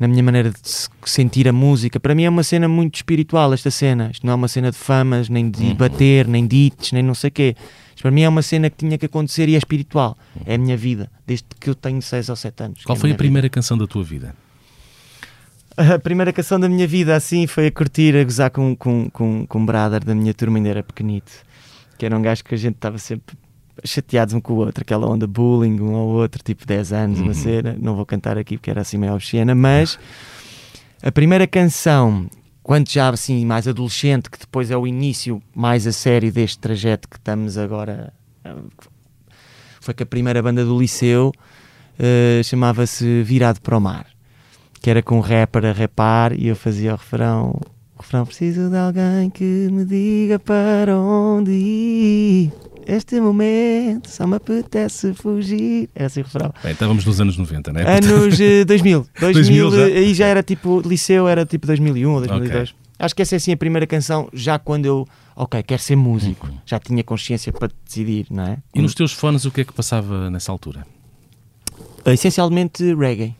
[0.00, 2.00] na minha maneira de se- sentir a música.
[2.00, 4.10] Para mim é uma cena muito espiritual esta cena.
[4.12, 5.74] Isto não é uma cena de famas, nem de Uhum.
[5.76, 7.54] bater, nem de hits, nem não sei o quê.
[7.90, 10.16] Isto para mim é uma cena que tinha que acontecer e é espiritual.
[10.46, 12.82] É a minha vida, desde que eu tenho 6 ou 7 anos.
[12.84, 13.18] Qual é foi a minha vida.
[13.24, 14.34] primeira canção da tua vida?
[15.76, 19.46] A primeira canção da minha vida assim foi a curtir, a gozar com, com, com,
[19.46, 21.30] com um brother da minha turma, ainda era pequenito.
[21.96, 23.36] Que era um gajo que a gente estava sempre
[23.84, 27.24] chateados um com o outro, aquela onda bullying um ao outro, tipo 10 anos, Uhum.
[27.26, 27.76] uma cena.
[27.80, 29.98] Não vou cantar aqui porque era assim meio obscena, mas
[31.02, 32.28] a primeira canção,
[32.62, 37.08] quando já assim mais adolescente, que depois é o início mais a sério deste trajeto
[37.08, 38.12] que estamos agora.
[38.44, 38.54] eh,
[39.80, 41.32] Foi que a primeira banda do liceu
[41.98, 44.06] eh, chamava-se Virado para o Mar
[44.82, 47.50] que era com um rapper a rapar e eu fazia o refrão.
[47.94, 52.50] O refrão, preciso de alguém que me diga para onde ir.
[52.90, 55.88] Este momento só me apetece fugir.
[55.94, 56.52] Era assim o refrão.
[56.60, 57.98] Bem, estávamos nos anos 90, não é?
[57.98, 59.06] Anos eh, 2000.
[59.20, 59.88] 2000, 2000 já?
[59.88, 62.74] eh, aí já era tipo, liceu era tipo 2001 ou 2002.
[62.98, 66.48] Acho que essa é assim a primeira canção, já quando eu, ok, quero ser músico.
[66.66, 68.58] Já tinha consciência para decidir, não é?
[68.74, 70.84] E nos teus fones o que é que passava nessa altura?
[72.04, 73.36] Essencialmente reggae.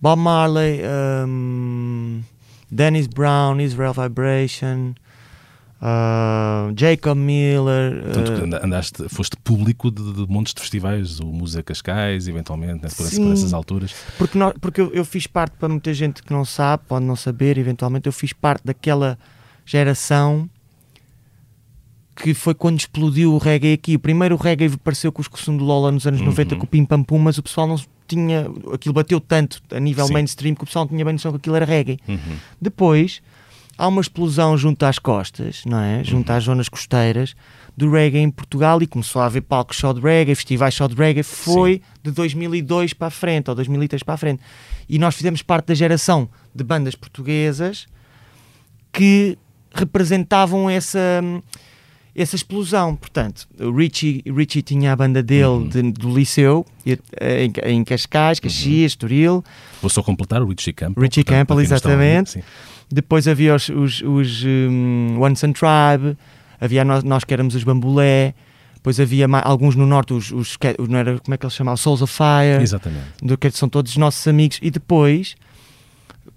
[0.00, 0.80] Bob Marley,
[1.26, 2.22] um,
[2.70, 4.94] Dennis Brown, Israel Vibration,
[5.80, 8.02] uh, Jacob Miller.
[8.04, 12.88] Portanto, anda- andaste, foste público de, de montes de festivais, o Musa Cascais, eventualmente, né,
[12.96, 13.94] por, esse- por essas alturas.
[14.18, 17.16] porque nós- porque eu, eu fiz parte, para muita gente que não sabe, pode não
[17.16, 19.18] saber, eventualmente, eu fiz parte daquela
[19.64, 20.48] geração
[22.16, 23.94] que foi quando explodiu o reggae aqui.
[23.96, 26.26] O primeiro reggae apareceu com os Cossum do Lola nos anos Uhum.
[26.26, 28.46] 90 com o Pim Pam Pum, mas o pessoal não tinha.
[28.74, 30.12] Aquilo bateu tanto a nível Sim.
[30.12, 31.98] mainstream que o pessoal não tinha bem noção que aquilo era reggae.
[32.06, 32.18] Uhum.
[32.60, 33.22] Depois
[33.80, 36.04] há uma explosão junto às costas, não é?
[36.04, 37.34] Junto às zonas costeiras
[37.74, 40.94] do reggae em Portugal e começou a haver palcos só de reggae, festivais só de
[40.94, 41.22] reggae.
[41.22, 44.42] Foi de 2002 para a frente ou 2003 para a frente.
[44.86, 47.86] E nós fizemos parte da geração de bandas portuguesas
[48.92, 49.38] que
[49.74, 51.22] representavam essa
[52.14, 52.96] essa explosão.
[52.96, 55.68] Portanto, o Richie, Richie tinha a banda dele Uhum.
[55.68, 59.44] de- do liceu, eh, em, em Cascais, Caxias, Estoril.
[59.80, 61.02] Vou só completar o Richie Campbell.
[61.02, 62.44] Richie portanto, Campbell, exatamente.
[62.90, 66.16] Depois havia os, os, os um, One Sun Tribe,
[66.60, 68.34] havia nós, nós que éramos os Bambulé.
[68.74, 70.56] Depois havia ma- alguns no norte, os, os,
[70.88, 71.76] não era, como é que eles chamavam?
[71.76, 72.62] Souls of Fire.
[72.62, 73.04] Exatamente.
[73.22, 75.36] do que são todos os nossos amigos, e depois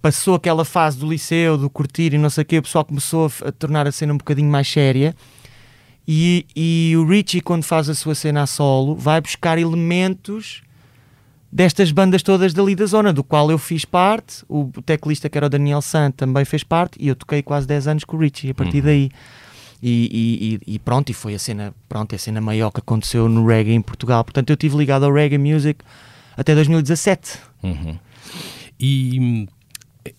[0.01, 3.31] passou aquela fase do liceu, do curtir e não sei o quê, o pessoal começou
[3.43, 5.15] a, a tornar a cena um bocadinho mais séria.
[6.07, 10.61] E, e o Richie, quando faz a sua cena a solo, vai buscar elementos
[11.51, 14.43] destas bandas todas dali da zona, do qual eu fiz parte.
[14.49, 17.87] O teclista, que era o Daniel Sant, também fez parte, e eu toquei quase 10
[17.87, 18.83] anos com o Richie a partir Uhum.
[18.85, 19.11] daí.
[19.81, 23.45] E, e- e- pronto, e foi a cena, pronto, a cena maior que aconteceu no
[23.45, 24.23] reggae em Portugal.
[24.23, 25.83] Portanto, eu estive ligado ao reggae music
[26.37, 27.37] até 2017.
[27.61, 27.97] Uhum.
[28.79, 29.47] E hum,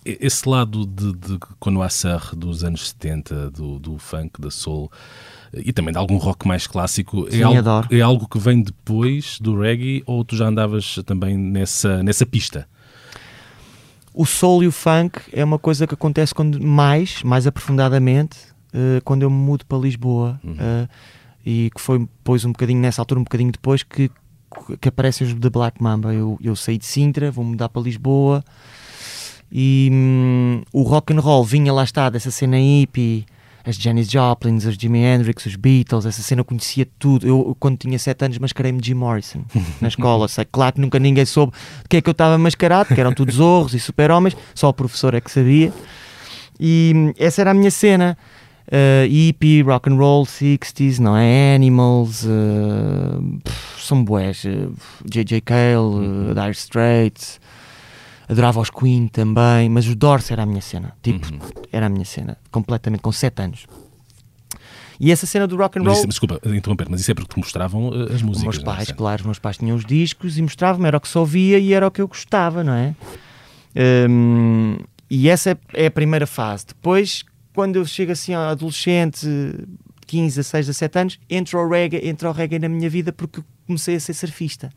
[0.04, 4.90] e- esse lado de, de Conoisseur dos anos 70, do, do funk, da soul
[5.64, 7.88] e também de algum rock mais clássico, Sim, é, algo, adoro.
[7.90, 12.66] é algo que vem depois do reggae ou tu já andavas também nessa, nessa pista?
[14.12, 18.38] O soul e o funk é uma coisa que acontece quando mais, mais aprofundadamente,
[18.72, 20.40] eh, quando eu me mudo para Lisboa.
[20.44, 20.56] Uhum.
[20.58, 20.88] eh,
[21.46, 24.10] e que foi depois um bocadinho nessa altura, um bocadinho depois, que,
[24.80, 26.14] que aparecem os The Black Mamba.
[26.14, 28.42] Eu, eu saí de Sintra, vou mudar para Lisboa
[29.56, 33.24] e hum, o rock and roll vinha lá está dessa cena hippie.
[33.66, 37.27] As Janis Joplin, os Jimi Hendrix, os Beatles, essa cena eu conhecia tudo.
[37.27, 39.40] Eu, quando tinha 7 anos, mascarei-me Jim Morrison
[39.81, 40.29] na escola.
[40.29, 43.12] Sei, claro que nunca ninguém soube de que é que eu estava mascarado, que eram
[43.14, 45.72] todos zorros e super-homens, só o professor é que sabia.
[46.61, 48.16] E hum, essa era a minha cena.
[48.66, 51.55] Uh, hippie, rock and roll, 60s, não é?
[51.55, 54.42] Animals, uh, pff, são boés.
[54.44, 54.72] uh,
[55.05, 55.42] J.J.
[55.42, 57.38] Cale, uh, Dire Straits.
[58.28, 60.92] Adorava os Queen também, mas os Doors era a minha cena.
[61.02, 61.38] Tipo, Uhum.
[61.72, 63.66] era a minha cena, completamente, com 7 anos.
[64.98, 65.92] E essa cena do rock and roll.
[65.92, 68.42] isso, desculpa interromper, mas isso é porque te mostravam uh, as Os músicas.
[68.54, 68.76] meus não é?
[68.76, 68.98] pais, Certo.
[68.98, 71.72] claro, os meus pais tinham os discos e mostravam-me, era o que só ouvia e
[71.72, 72.94] era o que eu gostava, não é?
[74.08, 74.78] Hum,
[75.10, 76.66] e essa é- é a primeira fase.
[76.68, 79.26] Depois, quando eu chego assim a adolescente,
[80.06, 83.96] 15, 16, 17 anos, entra o reggae, entra o reggae na minha vida porque comecei
[83.96, 84.70] a ser surfista.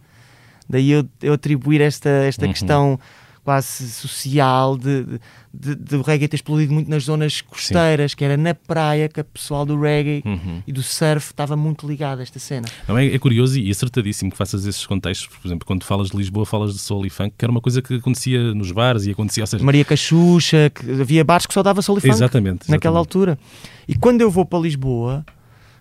[0.69, 2.51] Daí eu, eu atribuir esta, esta Uhum.
[2.51, 2.99] questão
[3.47, 5.05] quase social de,
[5.53, 9.23] de, de, reggae ter explodido muito nas zonas costeiras, que era na praia que o
[9.23, 10.61] pessoal do reggae Uhum.
[10.67, 12.67] e do surf estava muito ligado a esta cena.
[12.85, 15.27] Não, é, é curioso e acertadíssimo que faças esses contextos.
[15.27, 17.81] Por exemplo, quando falas de Lisboa, falas de soul e funk, que era uma coisa
[17.81, 19.43] que acontecia nos bares e acontecia.
[19.43, 22.95] Ou seja, Maria Cachucha, que havia bares que só dava soul e funk exatamente, naquela
[22.95, 22.97] exatamente.
[22.97, 23.39] altura.
[23.87, 25.25] E quando eu vou para Lisboa,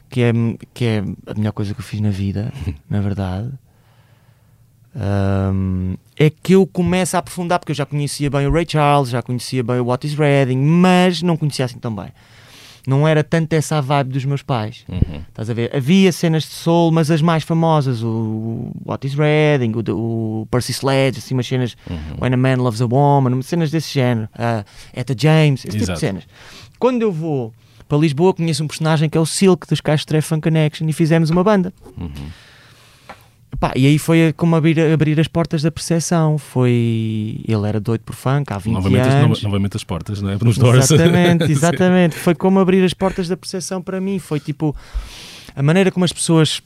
[0.08, 0.32] que é,
[0.72, 2.52] que é a melhor coisa que eu fiz na vida,
[2.88, 3.50] na verdade,
[4.96, 9.10] hum, é que eu começo a aprofundar, porque eu já conhecia bem o Ray Charles,
[9.10, 12.08] já conhecia bem o Otis Redding, mas não conhecia assim tão bem.
[12.86, 14.84] Não era tanto essa a vibe dos meus pais.
[14.88, 15.20] Uhum.
[15.28, 15.74] Estás a ver?
[15.74, 21.18] Havia cenas de soul, mas as mais famosas, o Otis Redding, o, o Percy Sledge,
[21.18, 22.18] assim, umas cenas Uhum.
[22.20, 25.82] When a Man Loves a Woman, cenas desse género, uh, Etta James, esse tipo de
[25.82, 25.98] Exato.
[26.00, 26.24] cenas.
[26.78, 27.52] Quando eu vou
[27.88, 31.28] para Lisboa, conheço um personagem que é o Silk dos Castro Funk Connection e fizemos
[31.30, 31.72] uma banda.
[31.98, 32.10] Uhum.
[33.56, 36.36] Epá, e aí foi como abrir, abrir as portas da percepção.
[36.36, 37.40] Foi.
[37.48, 39.28] Ele era doido por funk há 20 Novamente, as- anos.
[39.28, 40.38] nova- novamente as portas, não é?
[40.42, 40.90] Nos doors.
[40.90, 42.14] Exatamente, exatamente.
[42.16, 44.18] Foi como abrir as portas da percepção para mim.
[44.18, 44.76] Foi tipo
[45.54, 46.60] a maneira como as pessoas.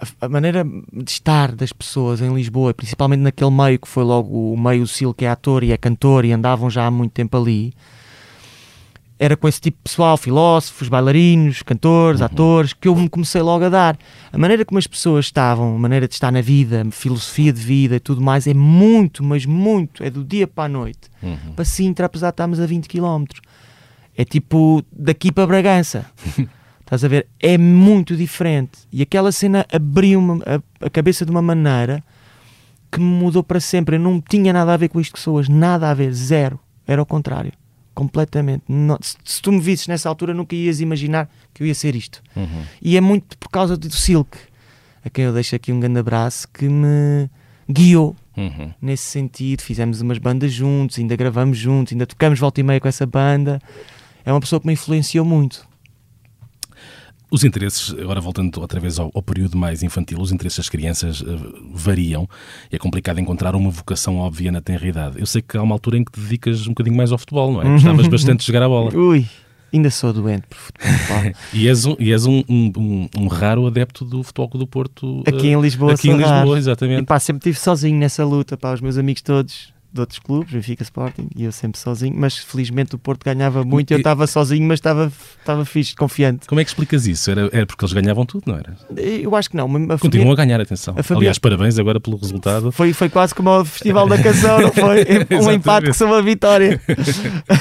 [0.00, 4.52] a- A maneira de estar das pessoas em Lisboa, principalmente naquele meio que foi logo
[4.54, 7.36] o meio Sil, que é ator e é cantor e andavam já há muito tempo
[7.36, 7.74] ali,
[9.24, 12.26] era com esse tipo de pessoal, filósofos, bailarinos, cantores, Uhum.
[12.26, 13.96] atores, que eu me comecei logo a dar.
[14.32, 17.94] A maneira como as pessoas estavam, a maneira de estar na vida, filosofia de vida
[17.96, 21.52] e tudo mais, é muito, mas muito, é do dia para a noite Uhum.
[21.54, 23.24] para Sintra, apesar de estarmos a 20 km.
[24.16, 26.04] É tipo daqui para Bragança.
[26.80, 27.26] Estás a ver?
[27.40, 28.72] É muito diferente.
[28.92, 32.02] E aquela cena abriu-me a, a cabeça de uma maneira
[32.90, 33.96] que me mudou para sempre.
[33.96, 35.50] Eu não tinha nada a ver com isto que sou hoje.
[35.50, 36.12] Nada a ver.
[36.12, 36.58] Zero.
[36.86, 37.52] Era o contrário.
[37.94, 38.62] Completamente.
[38.68, 41.94] Não- se, se tu me visses nessa altura, nunca ias imaginar que eu ia ser
[41.94, 42.22] isto.
[42.34, 42.62] Uhum.
[42.80, 44.36] E é muito por causa do Silk,
[45.04, 47.28] a quem eu deixo aqui um grande abraço, que me
[47.70, 48.72] guiou Uhum.
[48.80, 49.60] nesse sentido.
[49.60, 53.60] Fizemos umas bandas juntos, ainda gravamos juntos, ainda tocamos volta e meia com essa banda.
[54.24, 55.66] É uma pessoa que me influenciou muito.
[57.32, 61.24] Os interesses, agora voltando outra vez ao, ao período mais infantil, os interesses das crianças
[61.26, 61.34] eh,
[61.72, 62.28] variam
[62.70, 65.18] e é complicado encontrar uma vocação óbvia na tenra idade.
[65.18, 67.50] Eu sei que há uma altura em que te dedicas um bocadinho mais ao futebol,
[67.50, 67.64] não é?
[67.64, 68.92] Gostavas bastante de jogar a bola.
[68.94, 69.24] Ui,
[69.72, 71.32] ainda sou doente por futebol.
[71.54, 75.22] E és um, e és um, um, um- raro adepto do Futebol Clube do Porto.
[75.26, 76.36] Aqui eh, em Lisboa, Aqui em sou raro.
[76.40, 77.06] Lisboa, E exatamente.
[77.06, 80.82] pá, sempre estive sozinho nessa luta, pá, os meus amigos todos de outros clubes, Benfica
[80.82, 84.66] Sporting, e eu sempre sozinho, mas felizmente o Porto ganhava muito e eu estava sozinho,
[84.66, 86.46] mas estava, estava fixe, confiante.
[86.46, 87.30] Como é que explicas isso?
[87.30, 88.74] Era, era porque eles ganhavam tudo, não era?
[88.96, 89.66] Eu acho que não.
[89.92, 90.94] A Continuam a ganhar, atenção.
[90.96, 92.72] A família, Aliás, parabéns agora pelo resultado.
[92.72, 95.04] Foi, foi quase como o Festival da Canção, não foi?
[95.38, 96.80] um empate que são uma vitória.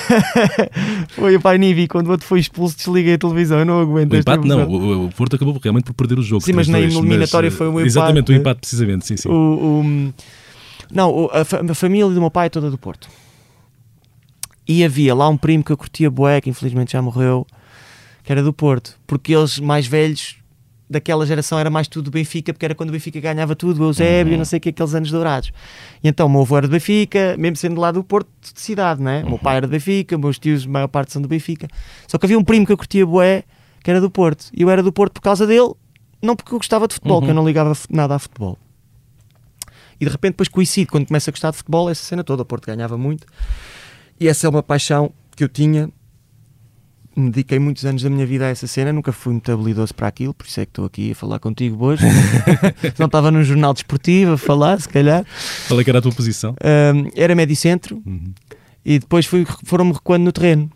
[1.09, 4.13] foi o Pai Nivi, quando o outro foi expulso, desliguei a televisão, eu não aguento.
[4.13, 6.41] O empate não, o, o, Porto acabou realmente por perder o jogo.
[6.41, 7.87] Sim, mas na eliminatória foi um empate.
[7.87, 9.27] Exatamente, o empate, precisamente, sim, sim.
[9.27, 10.13] O, o,
[10.93, 13.07] não, a, a, família do meu pai é toda do Porto.
[14.67, 17.45] E havia lá um primo que eu curtia bué, que infelizmente já morreu,
[18.23, 18.97] que era do Porto.
[19.07, 20.37] Porque eles mais velhos
[20.91, 23.85] daquela geração era mais tudo do Benfica, porque era quando o Benfica ganhava tudo, o
[23.85, 24.39] Eusébio, uhum.
[24.39, 25.51] não sei o que, aqueles anos dourados.
[26.03, 29.01] E então o meu avô era do Benfica, mesmo sendo lá do Porto de cidade,
[29.01, 29.21] né?
[29.21, 29.27] Uhum.
[29.27, 31.67] O meu pai era do Benfica, meus tios, a maior parte são do Benfica.
[32.07, 33.43] Só que havia um primo que eu curtia bué,
[33.81, 34.47] que era do Porto.
[34.53, 35.71] E eu era do Porto por causa dele,
[36.21, 37.23] não porque eu gostava de futebol, uhum.
[37.23, 38.57] que eu não ligava nada a futebol.
[40.01, 42.45] E de repente depois coincide, quando começa a gostar de futebol, essa cena toda, o
[42.45, 43.27] Porto ganhava muito.
[44.19, 45.89] E essa é uma paixão que eu tinha.
[47.15, 50.07] Me dediquei muitos anos da minha vida a essa cena, nunca fui muito habilidoso para
[50.07, 52.03] aquilo, por isso é que estou aqui a falar contigo hoje.
[52.97, 55.23] não estava num jornal desportivo a falar, se calhar.
[55.67, 56.55] Qual é que era a tua posição?
[56.63, 58.33] Um, era médio centro uhum.
[58.83, 59.27] e depois
[59.65, 60.71] foram-me recuando no terreno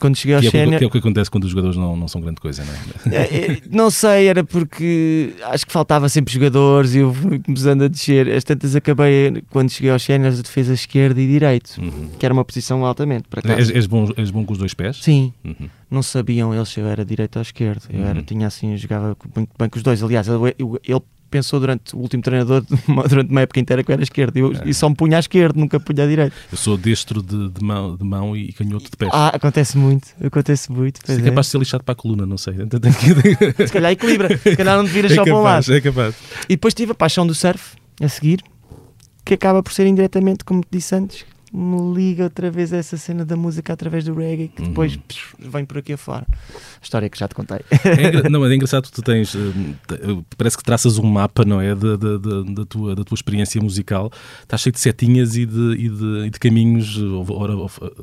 [0.00, 0.74] quando cheguei ao sénior...
[0.74, 3.12] É, que é o que acontece quando os jogadores não, não são grande coisa, não
[3.12, 3.16] é?
[3.16, 3.22] é?
[3.22, 7.88] é não sei, era porque acho que faltava sempre jogadores e eu fui começando a
[7.88, 8.28] descer.
[8.30, 12.10] As tantas acabei, quando cheguei aos séniores, a defesa esquerda e direito, uhum.
[12.18, 13.28] que era uma posição altamente.
[13.28, 13.54] Para cá.
[13.54, 14.96] És, és, bom, és bom com os dois pés?
[15.02, 15.32] Sim.
[15.44, 15.68] Uhum.
[15.90, 17.82] Não sabiam eles se eu era direito ou esquerdo.
[17.92, 18.24] Eu era, uhum.
[18.24, 20.02] tinha assim, eu jogava muito bem com os dois.
[20.02, 20.54] Aliás, ele
[21.30, 22.64] pensou durante o último treinador,
[23.08, 24.36] durante uma época inteira, que eu era esquerdo.
[24.36, 24.62] Eu, é.
[24.66, 26.34] E só me punha à esquerda, nunca punha à direita.
[26.50, 29.10] Eu sou destro de, de, mão, de mão e canhoto de pés.
[29.12, 31.00] Ah, acontece muito, acontece muito.
[31.04, 32.54] Se é capaz de ser lixado para a coluna, não sei.
[32.54, 35.74] Se calhar equilibra, se calhar não te viras é só capaz, para um lado.
[35.74, 36.14] É capaz.
[36.44, 38.42] E depois tive a paixão do surf a seguir,
[39.24, 42.96] que acaba por ser indiretamente, como te disse antes, me liga outra vez a essa
[42.96, 45.02] cena da música através do reggae que depois uhum.
[45.08, 46.24] psh, vem por aqui afora.
[46.30, 47.58] A história que já te contei.
[47.84, 49.34] É, não, é engraçado tu tens.
[49.34, 49.38] Eh,
[50.36, 51.74] parece que traças um mapa, não é?
[51.74, 54.12] Da, da, da, da tua, da tua experiência musical.
[54.42, 56.96] Estás cheio de setinhas e de, e de, e de caminhos.
[57.28, 57.54] Ora,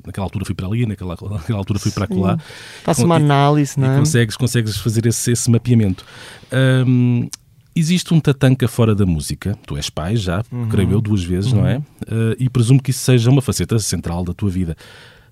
[0.05, 2.37] naquela altura fui para ali, naquela, naquela altura fui para lá.
[2.83, 3.95] Faço uma análise, não é?
[3.95, 6.05] E consegues, consegues fazer esse, esse mapeamento.
[6.51, 7.29] Um,
[7.77, 9.55] Existe um tatanca fora da música.
[9.65, 10.67] Tu és pai já, uhum.
[10.67, 11.61] creio eu, duas vezes, uhum.
[11.61, 11.77] não é?
[11.77, 14.75] Uh, e presumo que isso seja uma faceta central da tua vida.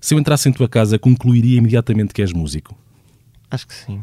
[0.00, 2.76] Se eu entrasse em tua casa, concluiria imediatamente que és músico?
[3.50, 4.00] Acho que sim.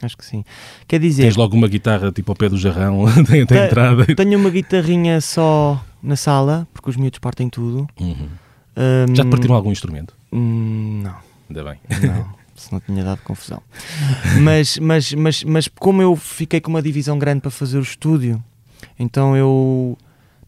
[0.00, 0.44] Acho que sim.
[0.86, 1.22] Quer dizer.
[1.22, 4.06] Tens logo uma guitarra tipo ao pé do jarrão da entrada?
[4.14, 7.88] Tenho uma guitarrinha só na sala, porque os miúdos partem tudo.
[8.00, 8.28] Uhum.
[8.76, 10.14] Um, Já te partiram algum instrumento?
[10.32, 11.16] Hum, não.
[11.48, 11.80] Ainda bem.
[12.08, 12.34] Não.
[12.54, 13.62] se não tinha dado confusão.
[14.42, 18.42] mas, mas, mas, mas como eu fiquei com uma divisão grande para fazer o estúdio,
[18.98, 19.96] então eu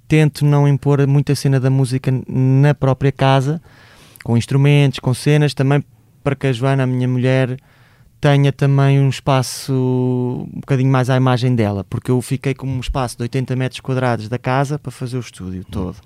[0.06, 3.60] tento não impor muita cena da música na própria casa,
[4.22, 5.84] com instrumentos, com cenas, também
[6.22, 7.58] para que a Joana, a minha mulher,
[8.20, 12.80] tenha também um espaço um bocadinho mais à imagem dela, porque eu fiquei com um
[12.80, 15.96] espaço de 80 metros quadrados da casa para fazer o estúdio todo.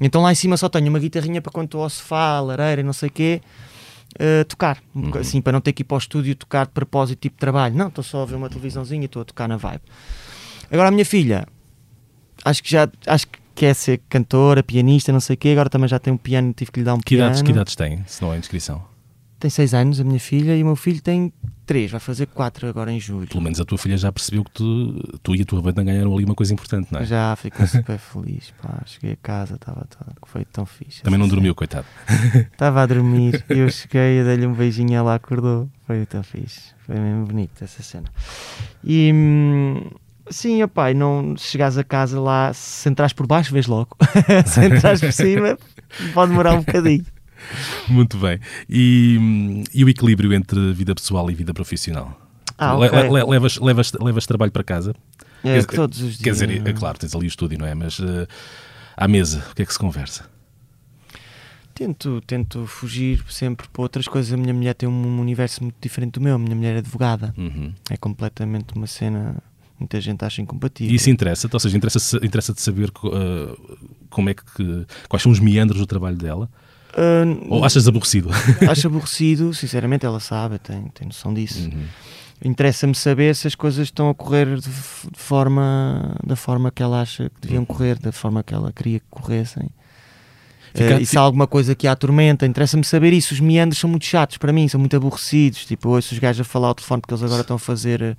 [0.00, 2.84] Então lá em cima só tenho uma guitarrinha para quando estou ao sofá, lareira e
[2.84, 3.42] não sei o quê,
[4.20, 5.10] uh, tocar, uhum.
[5.18, 7.74] assim, para não ter que ir para o estúdio tocar de propósito, tipo de trabalho.
[7.74, 9.82] Não, estou só a ver uma televisãozinha e estou a tocar na vibe.
[10.70, 11.46] Agora a minha filha,
[12.44, 15.88] acho que já acho que quer ser cantora, pianista, não sei o quê, agora também
[15.88, 17.30] já tem um piano, tive que lhe dar um que piano.
[17.30, 18.94] Idades, que idades tem, se não é inscrição?
[19.44, 21.30] tem 6 anos, a minha filha, e o meu filho tem
[21.66, 23.26] 3, vai fazer 4 agora em julho.
[23.26, 26.14] Pelo menos a tua filha já percebeu que tu, tu e a tua banda ganharam
[26.14, 27.04] ali uma coisa importante, não é?
[27.04, 28.52] Já, ficou super feliz.
[28.62, 29.86] Pá, cheguei a casa, estava
[30.26, 31.02] foi tão fixe.
[31.02, 31.86] Também não dormiu, coitado.
[32.52, 35.68] Estava a dormir, eu cheguei, dei-lhe um beijinho e ela acordou.
[35.86, 36.74] Foi tão fixe.
[36.86, 38.08] Foi mesmo bonito essa cena.
[38.82, 39.12] E.
[40.30, 43.96] Sim, pai, não chegares a casa lá, se entras por baixo, vês logo.
[44.46, 45.58] se entras por cima,
[46.14, 47.04] pode demorar um bocadinho.
[47.88, 48.38] Muito bem.
[48.68, 52.20] E, e, o equilíbrio entre vida pessoal e vida profissional?
[52.56, 52.88] Ah, okay.
[52.88, 54.94] le, le, levas, levas, levas trabalho para casa?
[55.42, 56.22] É, quer, todos os dias.
[56.22, 57.74] Quer dizer, é claro, tens ali o estúdio, não é?
[57.74, 58.26] Mas uh,
[58.96, 60.28] à mesa, o que é que se conversa?
[61.74, 64.32] Tento, tento fugir sempre para outras coisas.
[64.32, 66.36] A minha mulher tem um universo muito diferente do meu.
[66.36, 67.34] A minha mulher é advogada.
[67.36, 67.72] Uhum.
[67.90, 69.42] É completamente uma cena
[69.78, 70.92] muita gente acha incompatível.
[70.92, 71.48] E isso interessa?
[71.52, 73.78] Ou seja, interessa-te interessa saber uh,
[74.08, 76.48] como é que, quais são os meandros do trabalho dela?
[76.94, 78.30] Uh, Ou achas aborrecido?
[78.70, 81.68] Acho aborrecido, sinceramente, ela sabe, tem, tem noção disso.
[81.68, 81.84] Uhum.
[82.44, 84.68] Interessa-me saber se as coisas estão a correr de,
[85.14, 87.66] forma, da forma que ela acha que deviam uhum.
[87.66, 89.68] correr, da forma que ela queria que corressem.
[90.74, 93.32] Uh, e se há alguma coisa que a atormenta, interessa-me saber isso.
[93.32, 95.64] Os meandros são muito chatos para mim, são muito aborrecidos.
[95.64, 98.16] Tipo, ouço os gajos a falar ao telefone porque eles agora estão a fazer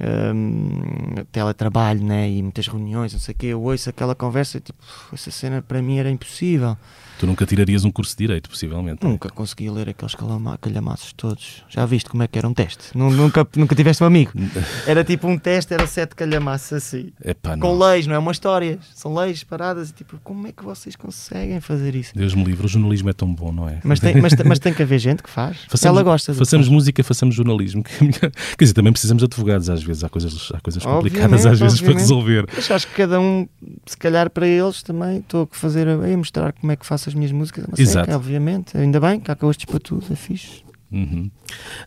[0.00, 4.78] hum, teletrabalho né, e muitas reuniões, não sei o quê, eu ouço aquela conversa tipo,
[5.12, 6.76] essa cena para mim era impossível.
[7.18, 9.02] Tu nunca tirarias um curso de Direito, possivelmente.
[9.02, 10.14] Nunca consegui ler aqueles
[10.60, 11.64] calhamaços todos.
[11.66, 12.90] Já viste como é que era um teste?
[12.94, 14.32] Nu- Nunca, nunca tiveste um amigo.
[14.86, 17.10] Era tipo um teste, era sete calhamaços assim.
[17.24, 17.78] Epá, Com não.
[17.78, 18.78] leis, não é uma história.
[18.94, 22.12] São leis paradas e tipo, como é que vocês conseguem fazer isso?
[22.14, 23.80] Deus me livre, o jornalismo é tão bom, não é?
[23.82, 25.56] Mas tem, mas, mas tem que haver gente que faz.
[25.70, 26.34] Façamos, Ela gosta.
[26.34, 27.82] Façamos música, façamos jornalismo.
[27.86, 28.30] é.
[28.58, 29.85] Quer dizer, também precisamos de advogados às vezes.
[30.02, 32.46] Há coisas, há coisas complicadas Obviamente, às vezes para resolver.
[32.54, 33.48] Mas acho que cada um,
[33.86, 37.14] se calhar para eles também, estou a fazer, a mostrar como é que faço as
[37.14, 37.64] minhas músicas.
[37.64, 38.06] é Uma Exato.
[38.06, 38.76] seca, obviamente.
[38.76, 40.62] Ainda bem que gostos para tudo, é fixe.
[40.90, 41.30] Uhum.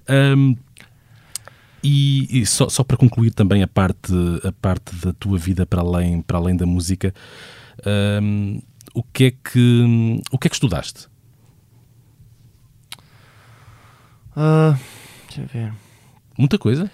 [0.08, 0.56] Ahm,
[1.84, 5.82] e, e só, só para concluir também a parte, a parte da tua vida para
[5.82, 7.14] além, para além da música,
[7.86, 8.60] ahm,
[8.94, 11.08] o, que é que, o que é que estudaste?
[14.36, 14.78] Ah,
[15.28, 15.74] deixa eu ver.
[16.38, 16.90] Muita coisa?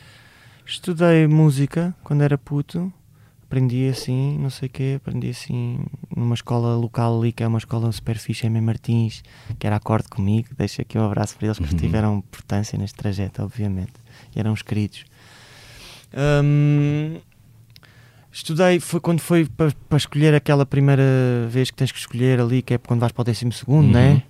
[0.65, 2.91] Estudei música quando era puto.
[3.43, 5.79] Aprendi assim, não sei o quê, aprendi assim
[6.15, 8.59] numa escola local ali, que é uma escola super fixe, M.
[8.59, 9.23] Martins,
[9.59, 10.49] que era acorde comigo.
[10.57, 11.79] Deixo aqui um abraço para eles, porque Uhum.
[11.79, 13.93] tiveram importância neste trajeto, obviamente.
[14.35, 15.05] E eram os queridos.
[16.43, 17.17] Hum,
[18.31, 21.03] estudei, foi quando foi para, para escolher aquela primeira
[21.47, 23.91] vez que tens que escolher ali, que é quando vais para o décimo segundo, Uhum.
[23.91, 24.23] não é?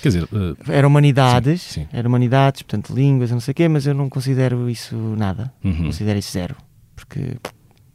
[0.00, 1.88] Quer dizer, ah, Era humanidades, Sim, sim.
[1.92, 5.52] era humanidades, portanto línguas, não sei o quê, mas eu não considero isso nada.
[5.64, 5.84] uhum.
[5.84, 6.56] Considero isso zero.
[6.96, 7.36] Porque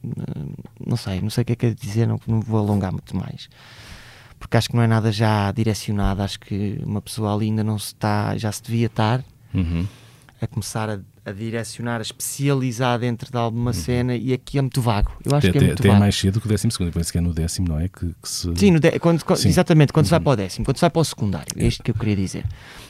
[0.03, 0.53] hum,
[0.85, 3.15] não sei, não sei o que é que é dizer, não, não vou alongar muito
[3.15, 3.49] mais.
[4.39, 7.79] Porque acho que não é nada já direcionado, acho que uma pessoa ali ainda não
[7.79, 9.23] se está, já se devia estar
[9.53, 9.85] Uhum.
[10.41, 14.81] a começar a, a direcionar, a especializar dentro de alguma cena e aqui é muito
[14.81, 15.11] vago.
[15.23, 15.99] Eu acho Até, que é muito até é vago.
[16.01, 16.91] mais cedo que o décimo segundo.
[16.91, 17.87] Penso que é no décimo, não é?
[17.87, 18.51] Que, que se...
[18.55, 19.47] Sim, no de- quando, Sim.
[19.47, 20.23] exatamente, quando se vai Uhum.
[20.25, 22.43] para o décimo, quando se vai para o secundário, é isto que eu queria dizer.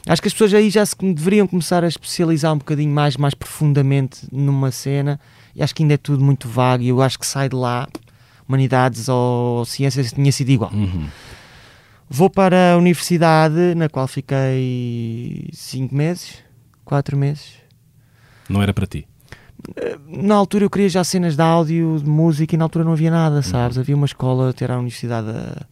[0.08, 3.36] Acho que as pessoas aí já se deveriam começar a especializar um bocadinho mais, mais
[3.36, 5.20] profundamente numa cena,
[5.56, 7.88] e acho que ainda é tudo muito vago, e eu acho que sai de lá,
[8.50, 10.72] humanidades ou ciências, tinha sido igual.
[10.74, 11.08] Uhum.
[12.10, 16.36] Vou para a universidade, na qual fiquei cinco meses,
[16.84, 17.63] quatro meses.
[18.54, 19.08] Não era para ti.
[20.08, 23.10] Na altura eu queria já cenas de áudio, de música, e na altura não havia
[23.12, 23.78] nada, sabes?
[23.78, 25.66] Havia uma escola, era a Universidade, a,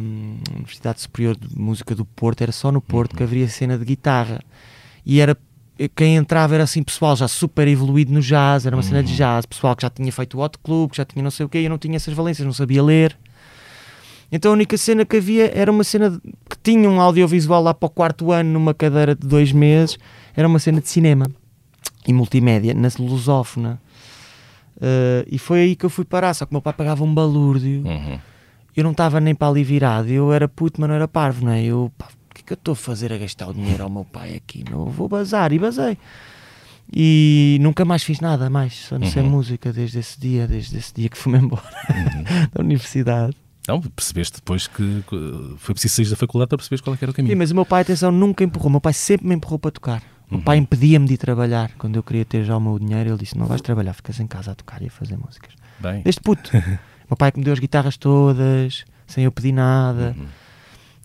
[0.00, 3.84] hum, Universidade Superior de Música do Porto, era só no Porto que haveria cena de
[3.84, 4.40] guitarra.
[5.04, 5.36] E era
[5.96, 9.46] quem entrava era assim pessoal já super evoluído no jazz, era uma cena de jazz,
[9.46, 11.60] pessoal que já tinha feito o Hot Club, que já tinha não sei o quê,
[11.60, 13.16] e eu não tinha essas valências, não sabia ler.
[14.30, 17.74] Então a única cena que havia era uma cena de- que tinha um audiovisual lá
[17.74, 19.98] para o quarto ano, numa cadeira de dois meses,
[20.36, 21.26] era uma cena de cinema
[22.06, 23.80] e multimédia, na lusófona.
[24.76, 27.14] Uh, e foi aí que eu fui parar, só que o meu pai pagava um
[27.14, 28.18] balúrdio, Uhum.
[28.76, 31.52] eu não estava nem para ali virado, eu era puto, mas não era parvo, não
[31.52, 31.62] é?
[31.62, 33.90] Eu, pá, o que é que eu estou a fazer a gastar o dinheiro ao
[33.90, 34.64] meu pai aqui?
[34.68, 35.96] Não vou bazar, e basei.
[36.94, 39.30] E nunca mais fiz nada mais, só não sei Uhum.
[39.30, 41.62] música desde esse dia, desde esse dia que fui-me embora
[42.52, 43.36] da universidade.
[43.68, 45.04] Não, percebeste depois que
[45.58, 47.38] foi preciso sair da faculdade para perceberes qual é era o Sim, caminho.
[47.38, 48.66] mas o meu pai, atenção, nunca empurrou.
[48.66, 50.02] O meu pai sempre me empurrou para tocar.
[50.32, 50.44] O meu Uhum.
[50.44, 51.70] pai impedia-me de ir trabalhar.
[51.76, 54.26] Quando eu queria ter já o meu dinheiro, ele disse: Não vais trabalhar, ficas em
[54.26, 55.52] casa a tocar e a fazer músicas.
[55.78, 56.00] Bem.
[56.02, 56.50] Desde puto.
[56.56, 56.62] o
[57.10, 60.14] meu pai que me deu as guitarras todas, sem eu pedir nada.
[60.18, 60.26] Uhum.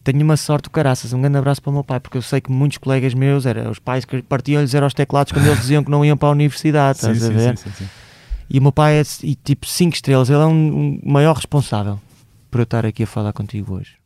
[0.02, 1.12] Tenho uma sorte caraças.
[1.12, 3.70] Um grande abraço para o meu pai, porque eu sei que muitos colegas meus, era,
[3.70, 6.32] os pais que partiam-lhes eram os teclados quando eles diziam que não iam para a
[6.32, 7.00] universidade.
[7.00, 7.58] Sim, Estás a sim, ver?
[7.58, 7.90] sim, sim, sim.
[8.50, 10.30] E o meu pai é e, tipo 5 estrelas.
[10.30, 12.00] Ele é um, um maior responsável
[12.50, 13.97] por eu estar aqui a falar contigo hoje.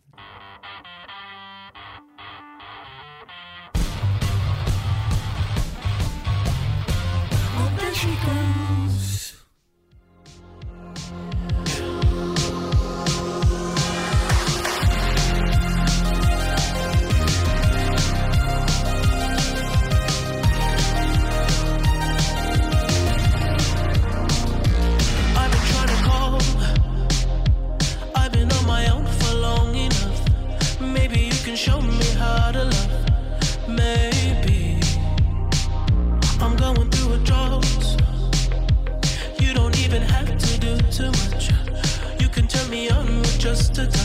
[43.70, 44.01] Just a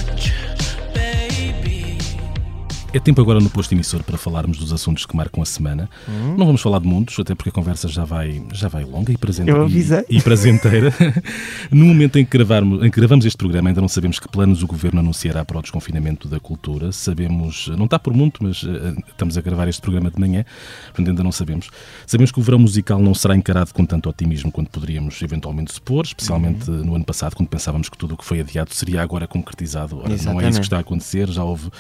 [2.97, 5.86] É tempo agora no posto emissor para falarmos dos assuntos que marcam a semana.
[6.34, 9.16] Não vamos falar de mundos, até porque a conversa já vai, já vai longa e
[9.64, 10.03] avisei.
[10.09, 10.90] E, e prazenteira.
[11.70, 14.62] no momento em que, gravarmos, em que gravamos este programa, ainda não sabemos que planos
[14.62, 16.90] o governo anunciará para o desconfinamento da cultura.
[16.90, 20.47] Sabemos, não está por muito, mas eh, estamos a gravar este programa de manhã,
[20.86, 21.68] portanto ainda não sabemos.
[22.07, 26.07] Sabemos que o verão musical não será encarado com tanto otimismo quanto poderíamos eventualmente supor,
[26.07, 26.82] especialmente Uhum.
[26.82, 29.99] no ano passado, quando pensávamos que tudo o que foi adiado seria agora concretizado.
[29.99, 31.70] Ora, não é isso que está a acontecer, já houve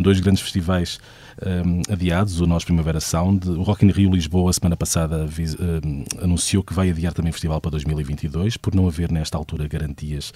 [0.00, 0.98] dois grandes festivais
[1.44, 3.48] um, adiados, o Nós Primavera Sound.
[3.48, 7.60] O Rock in Rio Lisboa, semana passada, um, anunciou que vai adiar também o festival
[7.60, 10.32] para 2022, por não haver nesta altura garantias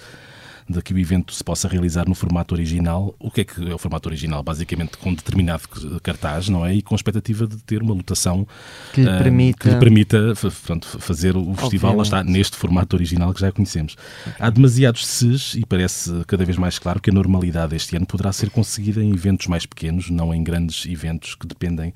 [0.67, 3.15] de que o evento se possa realizar no formato original.
[3.19, 4.41] O que é que é o formato original?
[4.41, 5.63] Basicamente com determinado
[6.01, 6.73] cartaz, não é?
[6.73, 8.47] E com a expectativa de ter uma lotação
[8.93, 12.95] que lhe uh, permita, que lhe permita portanto, fazer o festival, lá está, neste formato
[12.95, 13.95] original que já conhecemos.
[14.39, 18.33] Há demasiados ses e parece cada vez mais claro que a normalidade este ano poderá
[18.33, 21.93] ser conseguida em eventos mais pequenos, não em grandes eventos que dependem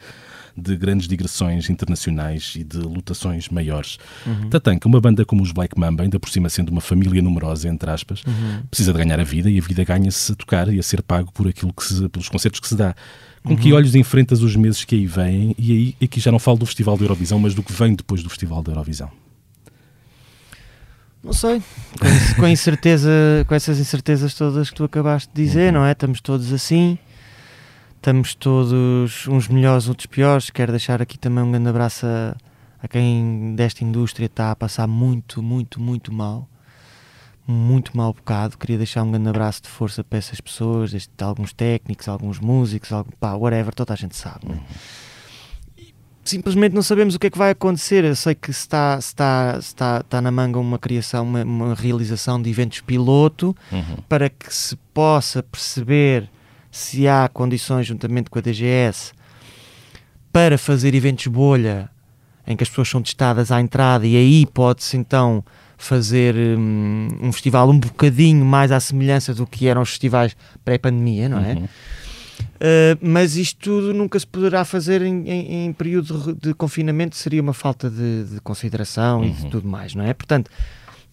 [0.60, 3.97] de grandes digressões internacionais e de lotações maiores.
[4.26, 4.49] Uhum.
[4.49, 7.89] Tatanka, uma banda como os Black Mamba, ainda por cima sendo uma família numerosa, entre
[7.89, 8.64] aspas, uhum.
[8.70, 11.32] precisa de ganhar a vida e a vida ganha-se a tocar e a ser pago
[11.32, 12.95] por aquilo que se, pelos concertos que se dá.
[13.43, 13.55] Com uhum.
[13.55, 15.55] que olhos enfrentas os meses que aí vêm?
[15.57, 18.22] E aí aqui já não falo do Festival da Eurovisão, mas do que vem depois
[18.22, 19.10] do Festival da Eurovisão.
[21.24, 21.62] Não sei,
[21.99, 23.10] com, com incerteza,
[23.45, 25.80] com essas incertezas todas que tu acabaste de dizer, uhum.
[25.80, 25.91] não é?
[25.91, 26.97] Estamos todos assim
[28.00, 30.50] estamos todos uns melhores, outros piores.
[30.50, 32.36] Quero deixar aqui também um grande abraço a,
[32.82, 36.47] a quem desta indústria está a passar muito, muito, muito mal.
[37.45, 38.58] Muito mal bocado.
[38.58, 42.91] Queria deixar um grande abraço de força para essas pessoas, este, alguns técnicos, alguns músicos,
[42.91, 44.47] algum, pá, whatever, toda a gente sabe.
[44.47, 44.60] Né?
[46.24, 48.06] Simplesmente não sabemos o que é que vai acontecer.
[48.06, 52.50] Eu sei que está, está, está, está na manga uma criação, uma, uma realização de
[52.50, 53.97] eventos piloto uhum.
[54.08, 56.30] para que se possa perceber
[56.72, 59.13] se há condições, juntamente com a DGS,
[60.32, 61.89] para fazer eventos bolha
[62.45, 65.43] em que as pessoas são testadas à entrada e aí pode-se então
[65.78, 71.30] fazer um, um, festival um bocadinho mais à semelhança do que eram os festivais pré-pandemia,
[71.30, 71.53] não é?
[71.53, 71.63] Uhum.
[71.63, 77.41] Uh, mas isto tudo nunca se poderá fazer em, em, em período de, confinamento, seria
[77.41, 79.28] uma falta de, de consideração uhum.
[79.28, 79.49] e de uhum.
[79.49, 80.13] tudo mais, não é?
[80.13, 80.51] Portanto,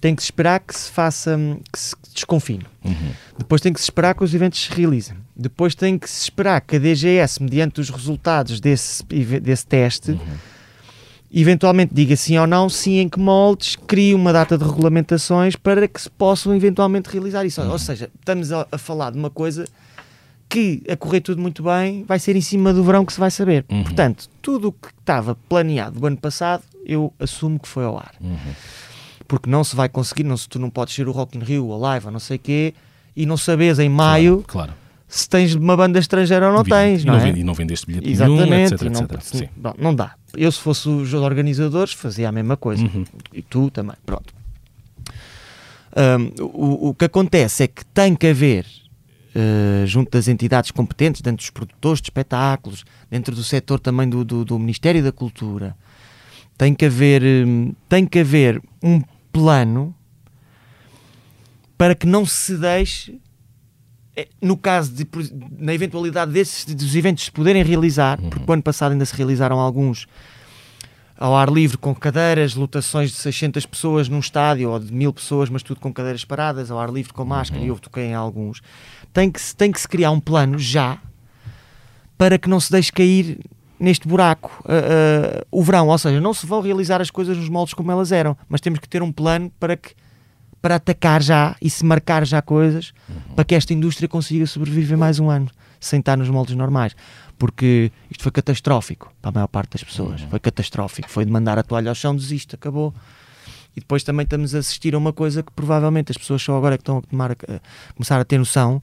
[0.01, 1.39] tem que se esperar que se faça,
[1.73, 2.67] que se desconfine.
[2.85, 3.13] Uhum.
[3.39, 5.17] Depois tem que se esperar que os eventos se realizem.
[5.37, 10.19] Depois tem que se esperar que a DGS, mediante os resultados desse, desse teste, uhum.
[11.33, 15.87] eventualmente diga sim ou não, sim em que moldes, crie uma data de regulamentações para
[15.87, 17.61] que se possam eventualmente realizar isso.
[17.61, 17.71] Uhum.
[17.71, 19.67] Ou seja, estamos a, a, falar de uma coisa
[20.49, 23.31] que, a correr tudo muito bem, vai ser em cima do verão que se vai
[23.31, 23.67] saber.
[23.71, 23.83] Uhum.
[23.83, 28.15] Portanto, tudo o que estava planeado o ano passado, eu assumo que foi ao ar.
[28.21, 28.37] Uhum
[29.27, 31.73] porque não se vai conseguir, não, se tu não podes ser o Rock in Rio,
[31.73, 32.75] a live, ou não sei o quê,
[33.15, 34.86] e não sabes em maio claro, claro.
[35.09, 37.03] Se tens uma banda estrangeira ou não tens.
[37.03, 37.31] E não, não, é?
[37.31, 39.21] e não vendeste bilhete Exatamente, nenhum, etc, não, etc.
[39.23, 39.49] Sim.
[39.57, 40.15] Não, não dá.
[40.37, 42.83] Eu, se fosse os organizadores, fazia a mesma coisa.
[42.83, 43.05] Uhum.
[43.33, 43.97] E tu também.
[44.05, 44.35] Pronto.
[45.97, 48.67] Um, o, o que acontece é que tem que haver,
[49.35, 54.25] uh, junto das entidades competentes, dentro dos produtores de espetáculos, dentro do setor também do,
[54.25, 55.75] do, do Ministério da Cultura,
[56.59, 59.01] tem que haver, um, tem que haver um
[59.33, 59.95] plano
[61.79, 63.19] para que não se deixe,
[64.41, 65.07] no caso de,
[65.59, 68.31] na eventualidade desses dos eventos se poderem realizar, uhum.
[68.31, 70.07] porque o ano passado ainda se realizaram alguns
[71.19, 75.49] ao ar livre com cadeiras, lotações de 600 pessoas num estádio ou de mil pessoas,
[75.49, 77.67] mas tudo com cadeiras paradas, ao ar livre com máscara, uhum.
[77.67, 78.61] e eu toquei em alguns.
[79.13, 80.99] Tem que, tem que se criar um plano já
[82.19, 83.39] para que não se deixe cair
[83.79, 87.49] neste buraco uh, uh, o verão, ou seja, não se vão realizar as coisas nos
[87.49, 89.95] moldes como elas eram, mas temos que ter um plano para que
[90.67, 93.37] para atacar já e se marcar já coisas uhum.
[93.37, 95.49] para que esta indústria consiga sobreviver mais um ano
[95.79, 96.97] sem estar nos moldes normais,
[97.39, 100.29] porque isto foi catastrófico para a maior parte das pessoas, uhum.
[100.29, 102.93] foi catastrófico, foi de mandar a toalha ao chão, desiste, acabou.
[103.77, 106.77] E depois também estamos a assistir a uma coisa que provavelmente as pessoas só agora
[106.77, 107.61] que estão a, tomar, a
[107.95, 108.83] começar a ter noção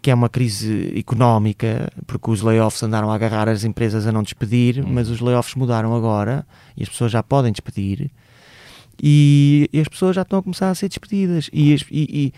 [0.00, 4.22] que é uma crise económica, porque os layoffs andaram a agarrar as empresas a não
[4.22, 4.92] despedir, uhum.
[4.92, 6.46] mas os layoffs mudaram agora
[6.76, 8.08] e as pessoas já podem despedir
[9.02, 11.50] e, e as pessoas já estão a começar a ser despedidas.
[11.52, 12.32] E, e, e,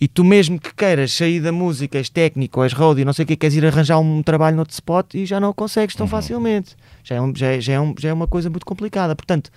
[0.00, 3.26] e tu mesmo que queiras sair da música, és técnico, és roadie, não sei o
[3.26, 6.10] que, queres ir arranjar um trabalho noutro spot e já não consegues tão uhum.
[6.10, 6.76] facilmente.
[7.02, 9.14] Já é, um, já, é, já, é um, já é uma coisa muito complicada.
[9.14, 9.50] Portanto,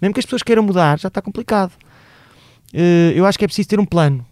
[0.00, 1.72] mesmo que as pessoas queiram mudar, já está complicado.
[2.72, 4.26] Uh, eu acho que é preciso ter um plano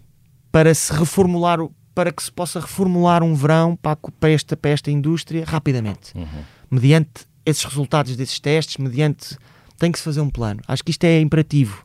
[0.51, 4.71] para se reformular o para que se possa reformular um verão para, para, esta, para
[4.71, 6.13] esta indústria rapidamente.
[6.15, 6.27] Uhum.
[6.71, 9.37] Mediante esses resultados desses testes, mediante.
[9.83, 10.61] Tem que se fazer um plano.
[10.69, 11.83] Acho que isto é imperativo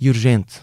[0.00, 0.62] e urgente.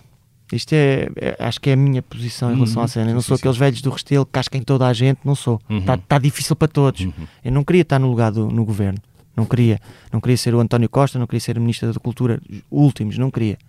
[0.52, 2.86] Isto é, é acho que é a minha posição em relação uhum.
[2.86, 3.12] à cena.
[3.12, 5.62] Eu não sou aqueles velhos do Restelo que casquem toda a gente, não sou.
[5.70, 6.00] Está uhum.
[6.00, 7.02] tá difícil para todos.
[7.02, 7.14] Uhum.
[7.44, 8.98] Eu não queria estar no lugar do no governo.
[9.38, 9.80] Não queria.
[10.12, 13.30] Não queria ser o António Costa, não queria ser o Ministro da Cultura, últimos, não
[13.30, 13.60] queria.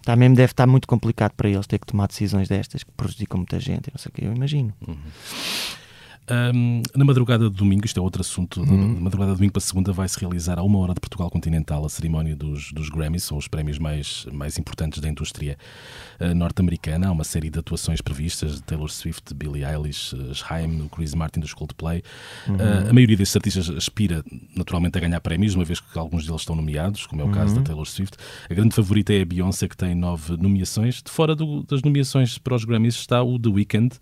[0.00, 3.38] Está mesmo, deve estar muito complicado para eles ter que tomar decisões destas que prejudicam
[3.38, 4.72] muita gente, não sei o que, eu imagino.
[4.88, 4.96] Uhum.
[6.28, 8.94] Ahm, na madrugada de domingo, isto é outro assunto, Uhum.
[8.94, 11.88] na madrugada de domingo para segunda vai-se realizar a uma hora de Portugal Continental a
[11.88, 15.56] cerimónia dos, dos Grammys, são os prémios mais, mais importantes da indústria
[16.18, 17.08] ah, norte-americana.
[17.08, 21.14] Há uma série de atuações previstas de Taylor Swift, Billie Eilish, eh, Haim, o Chris
[21.14, 22.02] Martin dos Coldplay.
[22.48, 24.24] Ah, a maioria desses artistas aspira
[24.56, 27.54] naturalmente a ganhar prémios, uma vez que alguns deles estão nomeados, como é o caso
[27.54, 28.16] da Taylor Swift.
[28.50, 31.02] A grande favorita é a Beyoncé, que tem nove nomeações.
[31.02, 33.96] De fora do- das nomeações para os Grammys está o The Weeknd,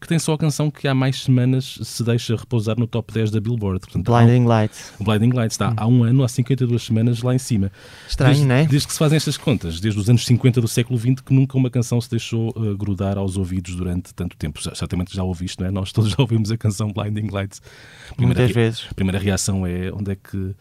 [0.00, 3.30] que tem só a canção que há mais semanas se deixa repousar no top 10
[3.30, 3.80] da Billboard.
[3.80, 4.92] Portanto, há um- Blinding Lights.
[4.98, 7.70] o Blinding Lights está há um ano, há 52 semanas, lá em cima.
[8.08, 8.66] Estranho, desde, não é?
[8.66, 11.56] Desde que se fazem estas contas, desde os anos 50 do século XX, que nunca
[11.56, 14.60] uma canção se deixou uh, grudar aos ouvidos durante tanto tempo.
[14.62, 15.70] Já, certamente já ouviste, não é?
[15.70, 17.60] Nós todos já ouvimos a canção Blinding Lights.
[18.16, 18.86] Primeira Muitas vezes.
[18.90, 20.54] A primeira reação é onde é que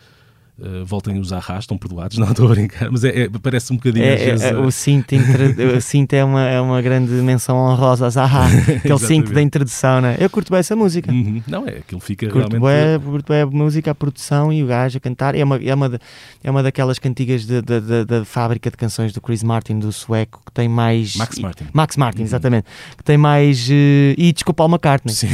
[0.61, 2.17] uh, voltem os arras, estão perdoados?
[2.19, 4.71] Não, estou a brincar, mas é, é- parece um bocadinho É, vezes, é, uh, o
[4.71, 5.15] cinto,
[5.77, 8.45] o cinto é, uma, é uma grande menção honrosa a Zaha,
[8.77, 10.17] aquele cinto da introdução, né?
[10.19, 11.11] Eu curto bem essa música.
[11.11, 11.41] Uhum.
[11.47, 12.99] Não, é, aquilo fica Curto realmente...
[12.99, 15.35] bem, curto bem a música, a produção e o gajo a cantar.
[15.35, 15.99] É uma, é uma, da-
[16.43, 19.91] é uma daquelas cantigas de- de- de- da fábrica de canções do Chris Martin, do
[19.91, 21.15] sueco, que tem mais.
[21.15, 21.65] Max Martin.
[21.73, 22.65] Max Martin, exatamente.
[22.97, 23.67] Que tem mais.
[23.69, 25.13] eh, e desculpa, Paul McCartney.
[25.13, 25.27] Sim,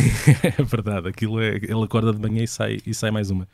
[0.43, 1.07] é verdade.
[1.07, 3.47] Aquilo é, ele acorda de manhã e sai, e sai mais uma.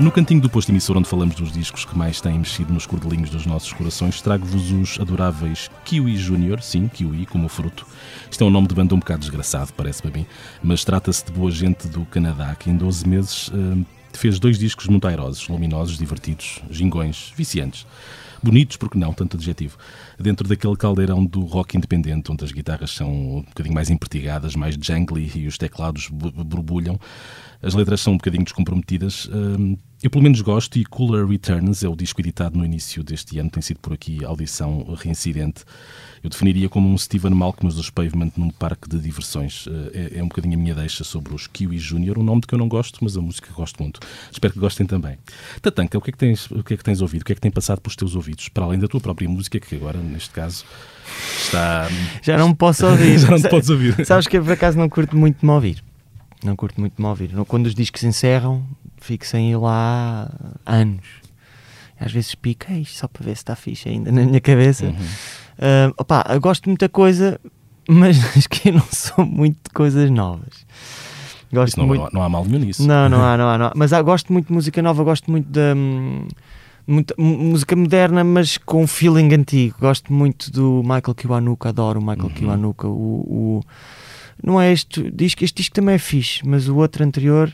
[0.00, 3.28] No cantinho do posto emissor, onde falamos dos discos que mais têm mexido nos cordelinhos
[3.28, 7.86] dos nossos corações, trago-vos os adoráveis Kiwi Junior, sim, Kiwi, como fruto.
[8.30, 10.26] Isto é um nome de banda um bocado desgraçado, parece-me a mim,
[10.62, 13.84] mas trata-se de boa gente do Canadá, que em 12 meses eh,
[14.14, 17.86] fez dois discos muito airosos, luminosos, divertidos, gingões, viciantes.
[18.42, 19.76] Bonitos, porque não, tanto adjetivo.
[20.18, 24.76] Dentro daquele caldeirão do rock independente, onde as guitarras são um bocadinho mais empertigadas, mais
[24.80, 26.98] jangly e os teclados bu- borbulham,
[27.62, 29.28] as letras são um bocadinho descomprometidas.
[29.30, 33.38] Hum, eu pelo menos gosto e Cooler Returns é o disco editado no início deste
[33.38, 35.64] ano, tem sido por aqui audição reincidente.
[36.22, 39.66] Eu definiria como um Stephen Malcolm dos Pavement num parque de diversões.
[39.66, 42.46] Eh, É, é um bocadinho a minha deixa sobre os Kiwi Junior, um nome de
[42.46, 44.00] que eu não gosto, mas a música gosto muito.
[44.30, 45.18] Espero que gostem também.
[45.60, 47.22] Tatanka, o que é que tens, o que é que tens ouvido?
[47.22, 48.48] O que é que tem passado pelos teus ouvidos?
[48.48, 50.64] Para além da tua própria música, que agora, neste caso,
[51.38, 51.88] está...
[52.22, 53.18] Já não me posso ouvir.
[53.20, 54.04] Já não te podes ouvir.
[54.06, 55.82] Sabes que eu por acaso não curto muito de me ouvir.
[56.44, 57.30] Não curto muito de me ouvir.
[57.46, 58.66] Quando os discos encerram,
[59.00, 60.30] fico sem ir lá
[60.66, 61.06] anos.
[61.98, 64.86] Às vezes pica isto só para ver se está fixe ainda na minha cabeça.
[64.86, 64.94] Uhum.
[65.58, 67.38] Ah, opá, eu gosto de muita coisa,
[67.88, 70.64] mas acho que eu não sou muito de coisas novas.
[71.52, 72.08] Gosto não, muito.
[72.14, 72.86] não há mal nenhum nisso.
[72.86, 73.72] Não, não há, não há, não há.
[73.76, 76.26] Mas há, gosto muito de música nova, gosto muito da hum,
[76.86, 79.76] muita- música moderna, mas com feeling antigo.
[79.80, 82.30] Gosto muito do Michael Kiwanuka, adoro o Michael Uhum.
[82.34, 82.86] Kiwanuka.
[82.88, 82.92] O,
[83.58, 83.62] o-
[84.42, 87.52] não é este disco, este disco também é fixe, mas o outro anterior,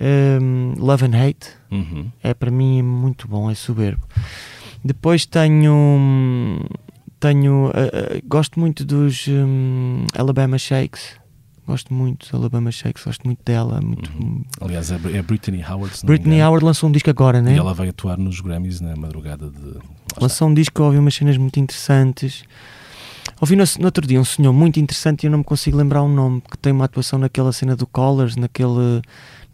[0.00, 2.10] hum, Love and Hate, Uhum.
[2.22, 4.06] é para mim muito bom, é soberbo.
[4.84, 5.72] Depois tenho.
[5.74, 6.60] hum,
[7.20, 11.16] tenho ah, ah, gosto muito dos hum, Alabama Shakes.
[11.66, 13.78] Gosto muito dos Alabama Shakes, gosto muito dela.
[13.82, 14.10] Muito,
[14.60, 16.40] Aliás, é é Brittany Howard, Britney.
[16.42, 17.54] Howard lançou um disco agora, né?
[17.54, 19.74] E ela vai atuar nos Grammys na madrugada de.
[20.18, 22.42] Lançou um disco ouvi umas cenas muito interessantes.
[23.40, 26.02] Ouvi no, no outro dia um senhor muito interessante e eu não me consigo lembrar
[26.02, 29.00] o nome, que tem uma atuação naquela cena do Collars, naquele,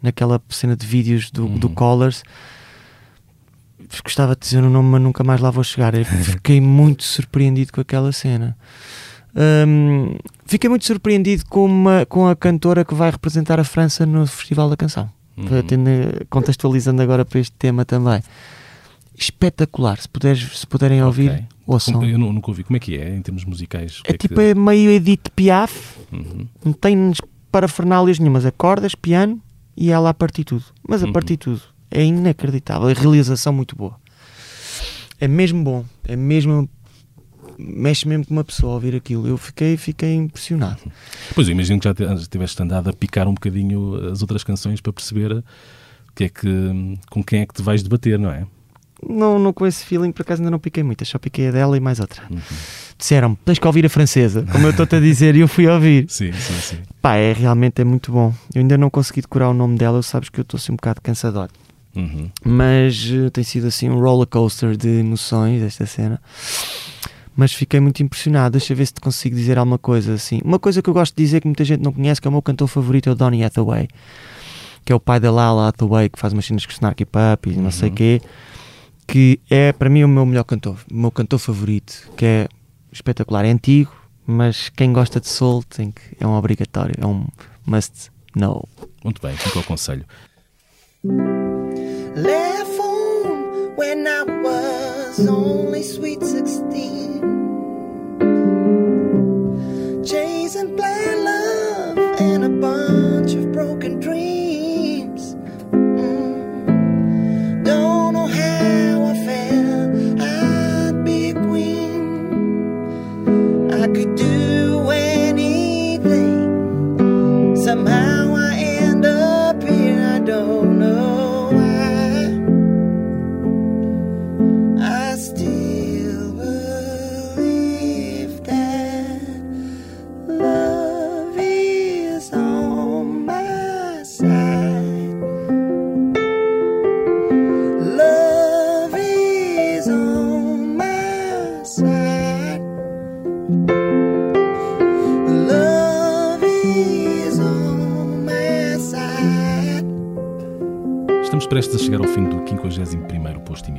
[0.01, 1.73] naquela cena de vídeos do, do Uhum.
[1.73, 2.23] Collars.
[4.03, 5.93] Gostava de dizer o nome, mas nunca mais lá vou chegar.
[5.93, 8.57] Eu fiquei muito surpreendido com aquela cena.
[9.67, 10.15] Hum,
[10.45, 14.69] fiquei muito surpreendido com, uma, com a cantora que vai representar a França no Festival
[14.69, 15.09] da Canção.
[15.37, 15.45] Uhum.
[16.29, 18.21] Contextualizando agora para este tema também.
[19.17, 22.03] Espetacular, se, puderes, se puderem ouvir, ouçam.
[22.03, 22.63] Eu nu- nunca ouvi.
[22.63, 24.01] Como é que é em termos musicais?
[24.01, 26.47] Que É tipo, é meio Edith Piaf, Uhum.
[26.63, 27.13] não tem
[27.51, 29.41] parafernálias nenhumas, acordas, piano
[29.77, 30.65] e ela a partir tudo.
[30.87, 31.13] Mas a Uhum.
[31.13, 33.95] partir tudo é inacreditável, a realização muito boa.
[35.19, 36.69] É mesmo bom, é mesmo.
[37.57, 39.25] Mexe mesmo com uma pessoa a ouvir aquilo.
[39.29, 40.81] Eu fiquei, fiquei impressionado.
[41.33, 44.43] Pois eu imagino que já te- já tiveste andado a picar um bocadinho as outras
[44.43, 45.41] canções para perceber
[46.13, 48.45] que é que, com quem é que te vais debater, não é?
[49.07, 51.75] Não, não com esse feeling, por acaso ainda não piquei muitas, só piquei a dela
[51.77, 52.23] e mais outra.
[52.29, 52.39] Uhum.
[52.97, 56.05] Disseram-me, tens que ouvir a francesa, como eu estou-te a dizer, e eu fui ouvir.
[56.09, 56.77] Sim, sim, sim.
[57.01, 58.33] Pá, é realmente é muito bom.
[58.53, 61.01] Eu ainda não consegui decorar o nome dela, sabes que eu estou assim um bocado
[61.01, 61.49] cansador.
[61.95, 62.29] Uhum.
[62.43, 66.21] mas eh, tem sido assim um roller coaster de emoções esta cena.
[67.35, 68.57] Mas fiquei muito impressionado.
[68.57, 70.41] Deixa eu ver se te consigo dizer alguma coisa assim.
[70.43, 72.31] Uma coisa que eu gosto de dizer que muita gente não conhece, que é o
[72.31, 73.87] meu cantor favorito, é o Donny Hathaway,
[74.85, 77.57] que é o pai da Lala Hathaway, que faz umas cenas com Snarky Puppy e
[77.57, 78.21] não sei o quê,
[79.07, 82.47] que é para mim o meu melhor cantor, o meu cantor favorito, que é
[82.91, 83.45] espetacular.
[83.45, 83.91] É antigo,
[84.25, 87.27] mas quem gosta de soul tem que, é um obrigatório, é um
[87.65, 88.67] must know.
[89.03, 90.05] Muito bem, fica o conselho.
[92.15, 97.54] Left home when I was only sweet 16.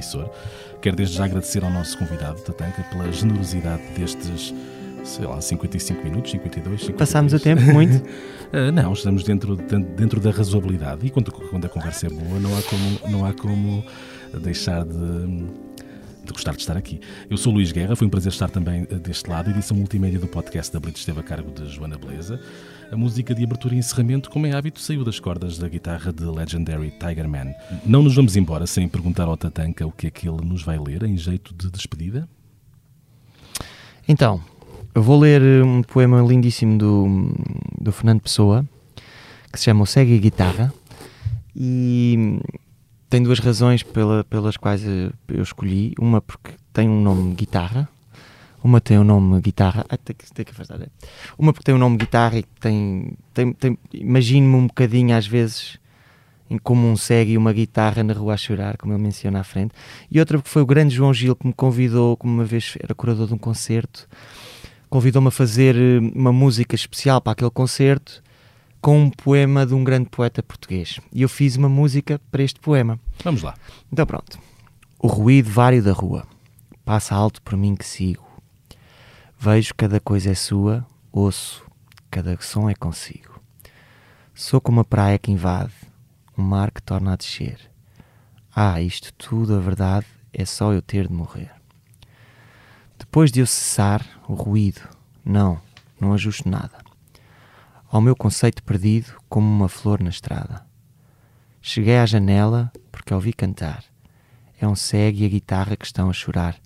[0.07, 0.31] Emissor.
[0.81, 4.55] Quero desde já agradecer ao nosso convidado, Tatanka, pela generosidade destes,
[5.03, 6.99] sei lá, 55 minutos, 52, 53.
[6.99, 8.07] Passámos o tempo muito.
[8.53, 12.57] Ah, não, estamos dentro, dentro da razoabilidade e quando, quando a conversa é boa não
[12.57, 13.85] há como, não há como
[14.41, 15.47] deixar de,
[16.27, 17.01] de gostar de estar aqui.
[17.31, 19.49] Eu sou Luís Guerra, foi um prazer estar também ah, deste lado.
[19.51, 22.41] Edição multimédia do podcast da Blitz esteve a cargo de Joana Beleza.
[22.91, 26.25] A música de abertura e encerramento, como é hábito, saiu das cordas da guitarra de
[26.25, 27.55] Legendary Tiger Man.
[27.85, 30.79] Não nos vamos embora sem perguntar ao Tatanka o que é que ele nos vai
[30.79, 32.29] ler em jeito de despedida.
[34.07, 34.41] Então,
[34.95, 37.35] eu vou ler eh, um poema lindíssimo do,
[37.81, 38.65] do Fernando Pessoa
[39.53, 40.73] que se chama O Segue a Guitarra
[41.55, 42.39] e
[43.09, 45.95] tem duas razões pela- pelas quais eh, eu escolhi.
[45.99, 47.89] Uma porque tem um nome guitarra,
[48.63, 49.85] uma tem o nome guitarra.
[49.89, 50.81] Ah, tem que, tem que afastar.
[50.83, 50.87] é.
[51.39, 53.13] Uma porque tem o nome guitarra e tem.
[53.33, 55.79] tem, tem Imagino-me um bocadinho às vezes
[56.49, 59.73] em como um segue uma guitarra na rua a chorar, como ele menciona à frente.
[60.11, 62.95] E outra porque foi o grande João Gil que me convidou, como uma vez era
[62.95, 64.07] curador de um concerto,
[64.89, 68.23] convidou-me a fazer eh, uma música especial para aquele concerto
[68.87, 71.01] com um poema de um grande poeta português.
[71.13, 73.01] E eu fiz uma música para este poema.
[73.25, 73.57] Vamos lá.
[73.93, 74.39] Então pronto.
[74.97, 76.25] O ruído vário da rua
[76.85, 78.25] passa alto por mim que sigo.
[79.37, 81.67] Vejo cada coisa é sua, ouço,
[82.09, 83.41] cada som é consigo.
[84.33, 85.75] Sou como a praia que invade,
[86.39, 87.59] um mar que torna a descer.
[88.55, 91.51] Ah, isto tudo, a verdade, é só eu ter de morrer.
[92.97, 94.83] Depois de eu cessar o ruído,
[95.25, 95.61] não,
[96.01, 96.86] não ajusto nada.
[97.97, 100.67] Ao meu conceito perdido, como uma flor na estrada.
[101.63, 103.83] Cheguei à janela porque ouvi cantar.
[104.61, 106.61] É um cego e a guitarra que estão a chorar.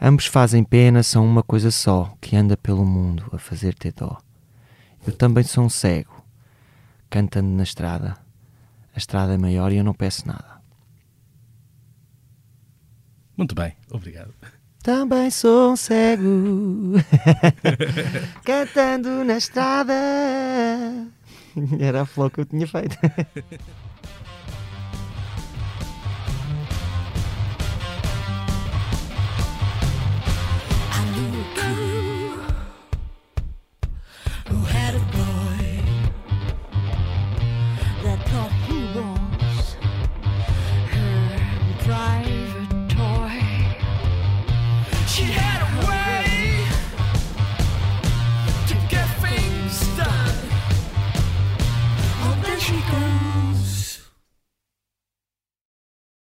[0.00, 4.18] Ambos fazem pena, são uma coisa só, que anda pelo mundo a fazer ter dó.
[5.06, 6.24] Eu também sou um cego,
[7.10, 8.16] cantando na estrada.
[8.94, 10.62] A estrada é maior e eu não peço nada.
[13.36, 14.32] Muito bem, obrigado.
[14.84, 16.92] Também sou um cego,
[18.44, 19.94] cantando na estrada.
[21.80, 22.94] Era a flor que eu tinha feito.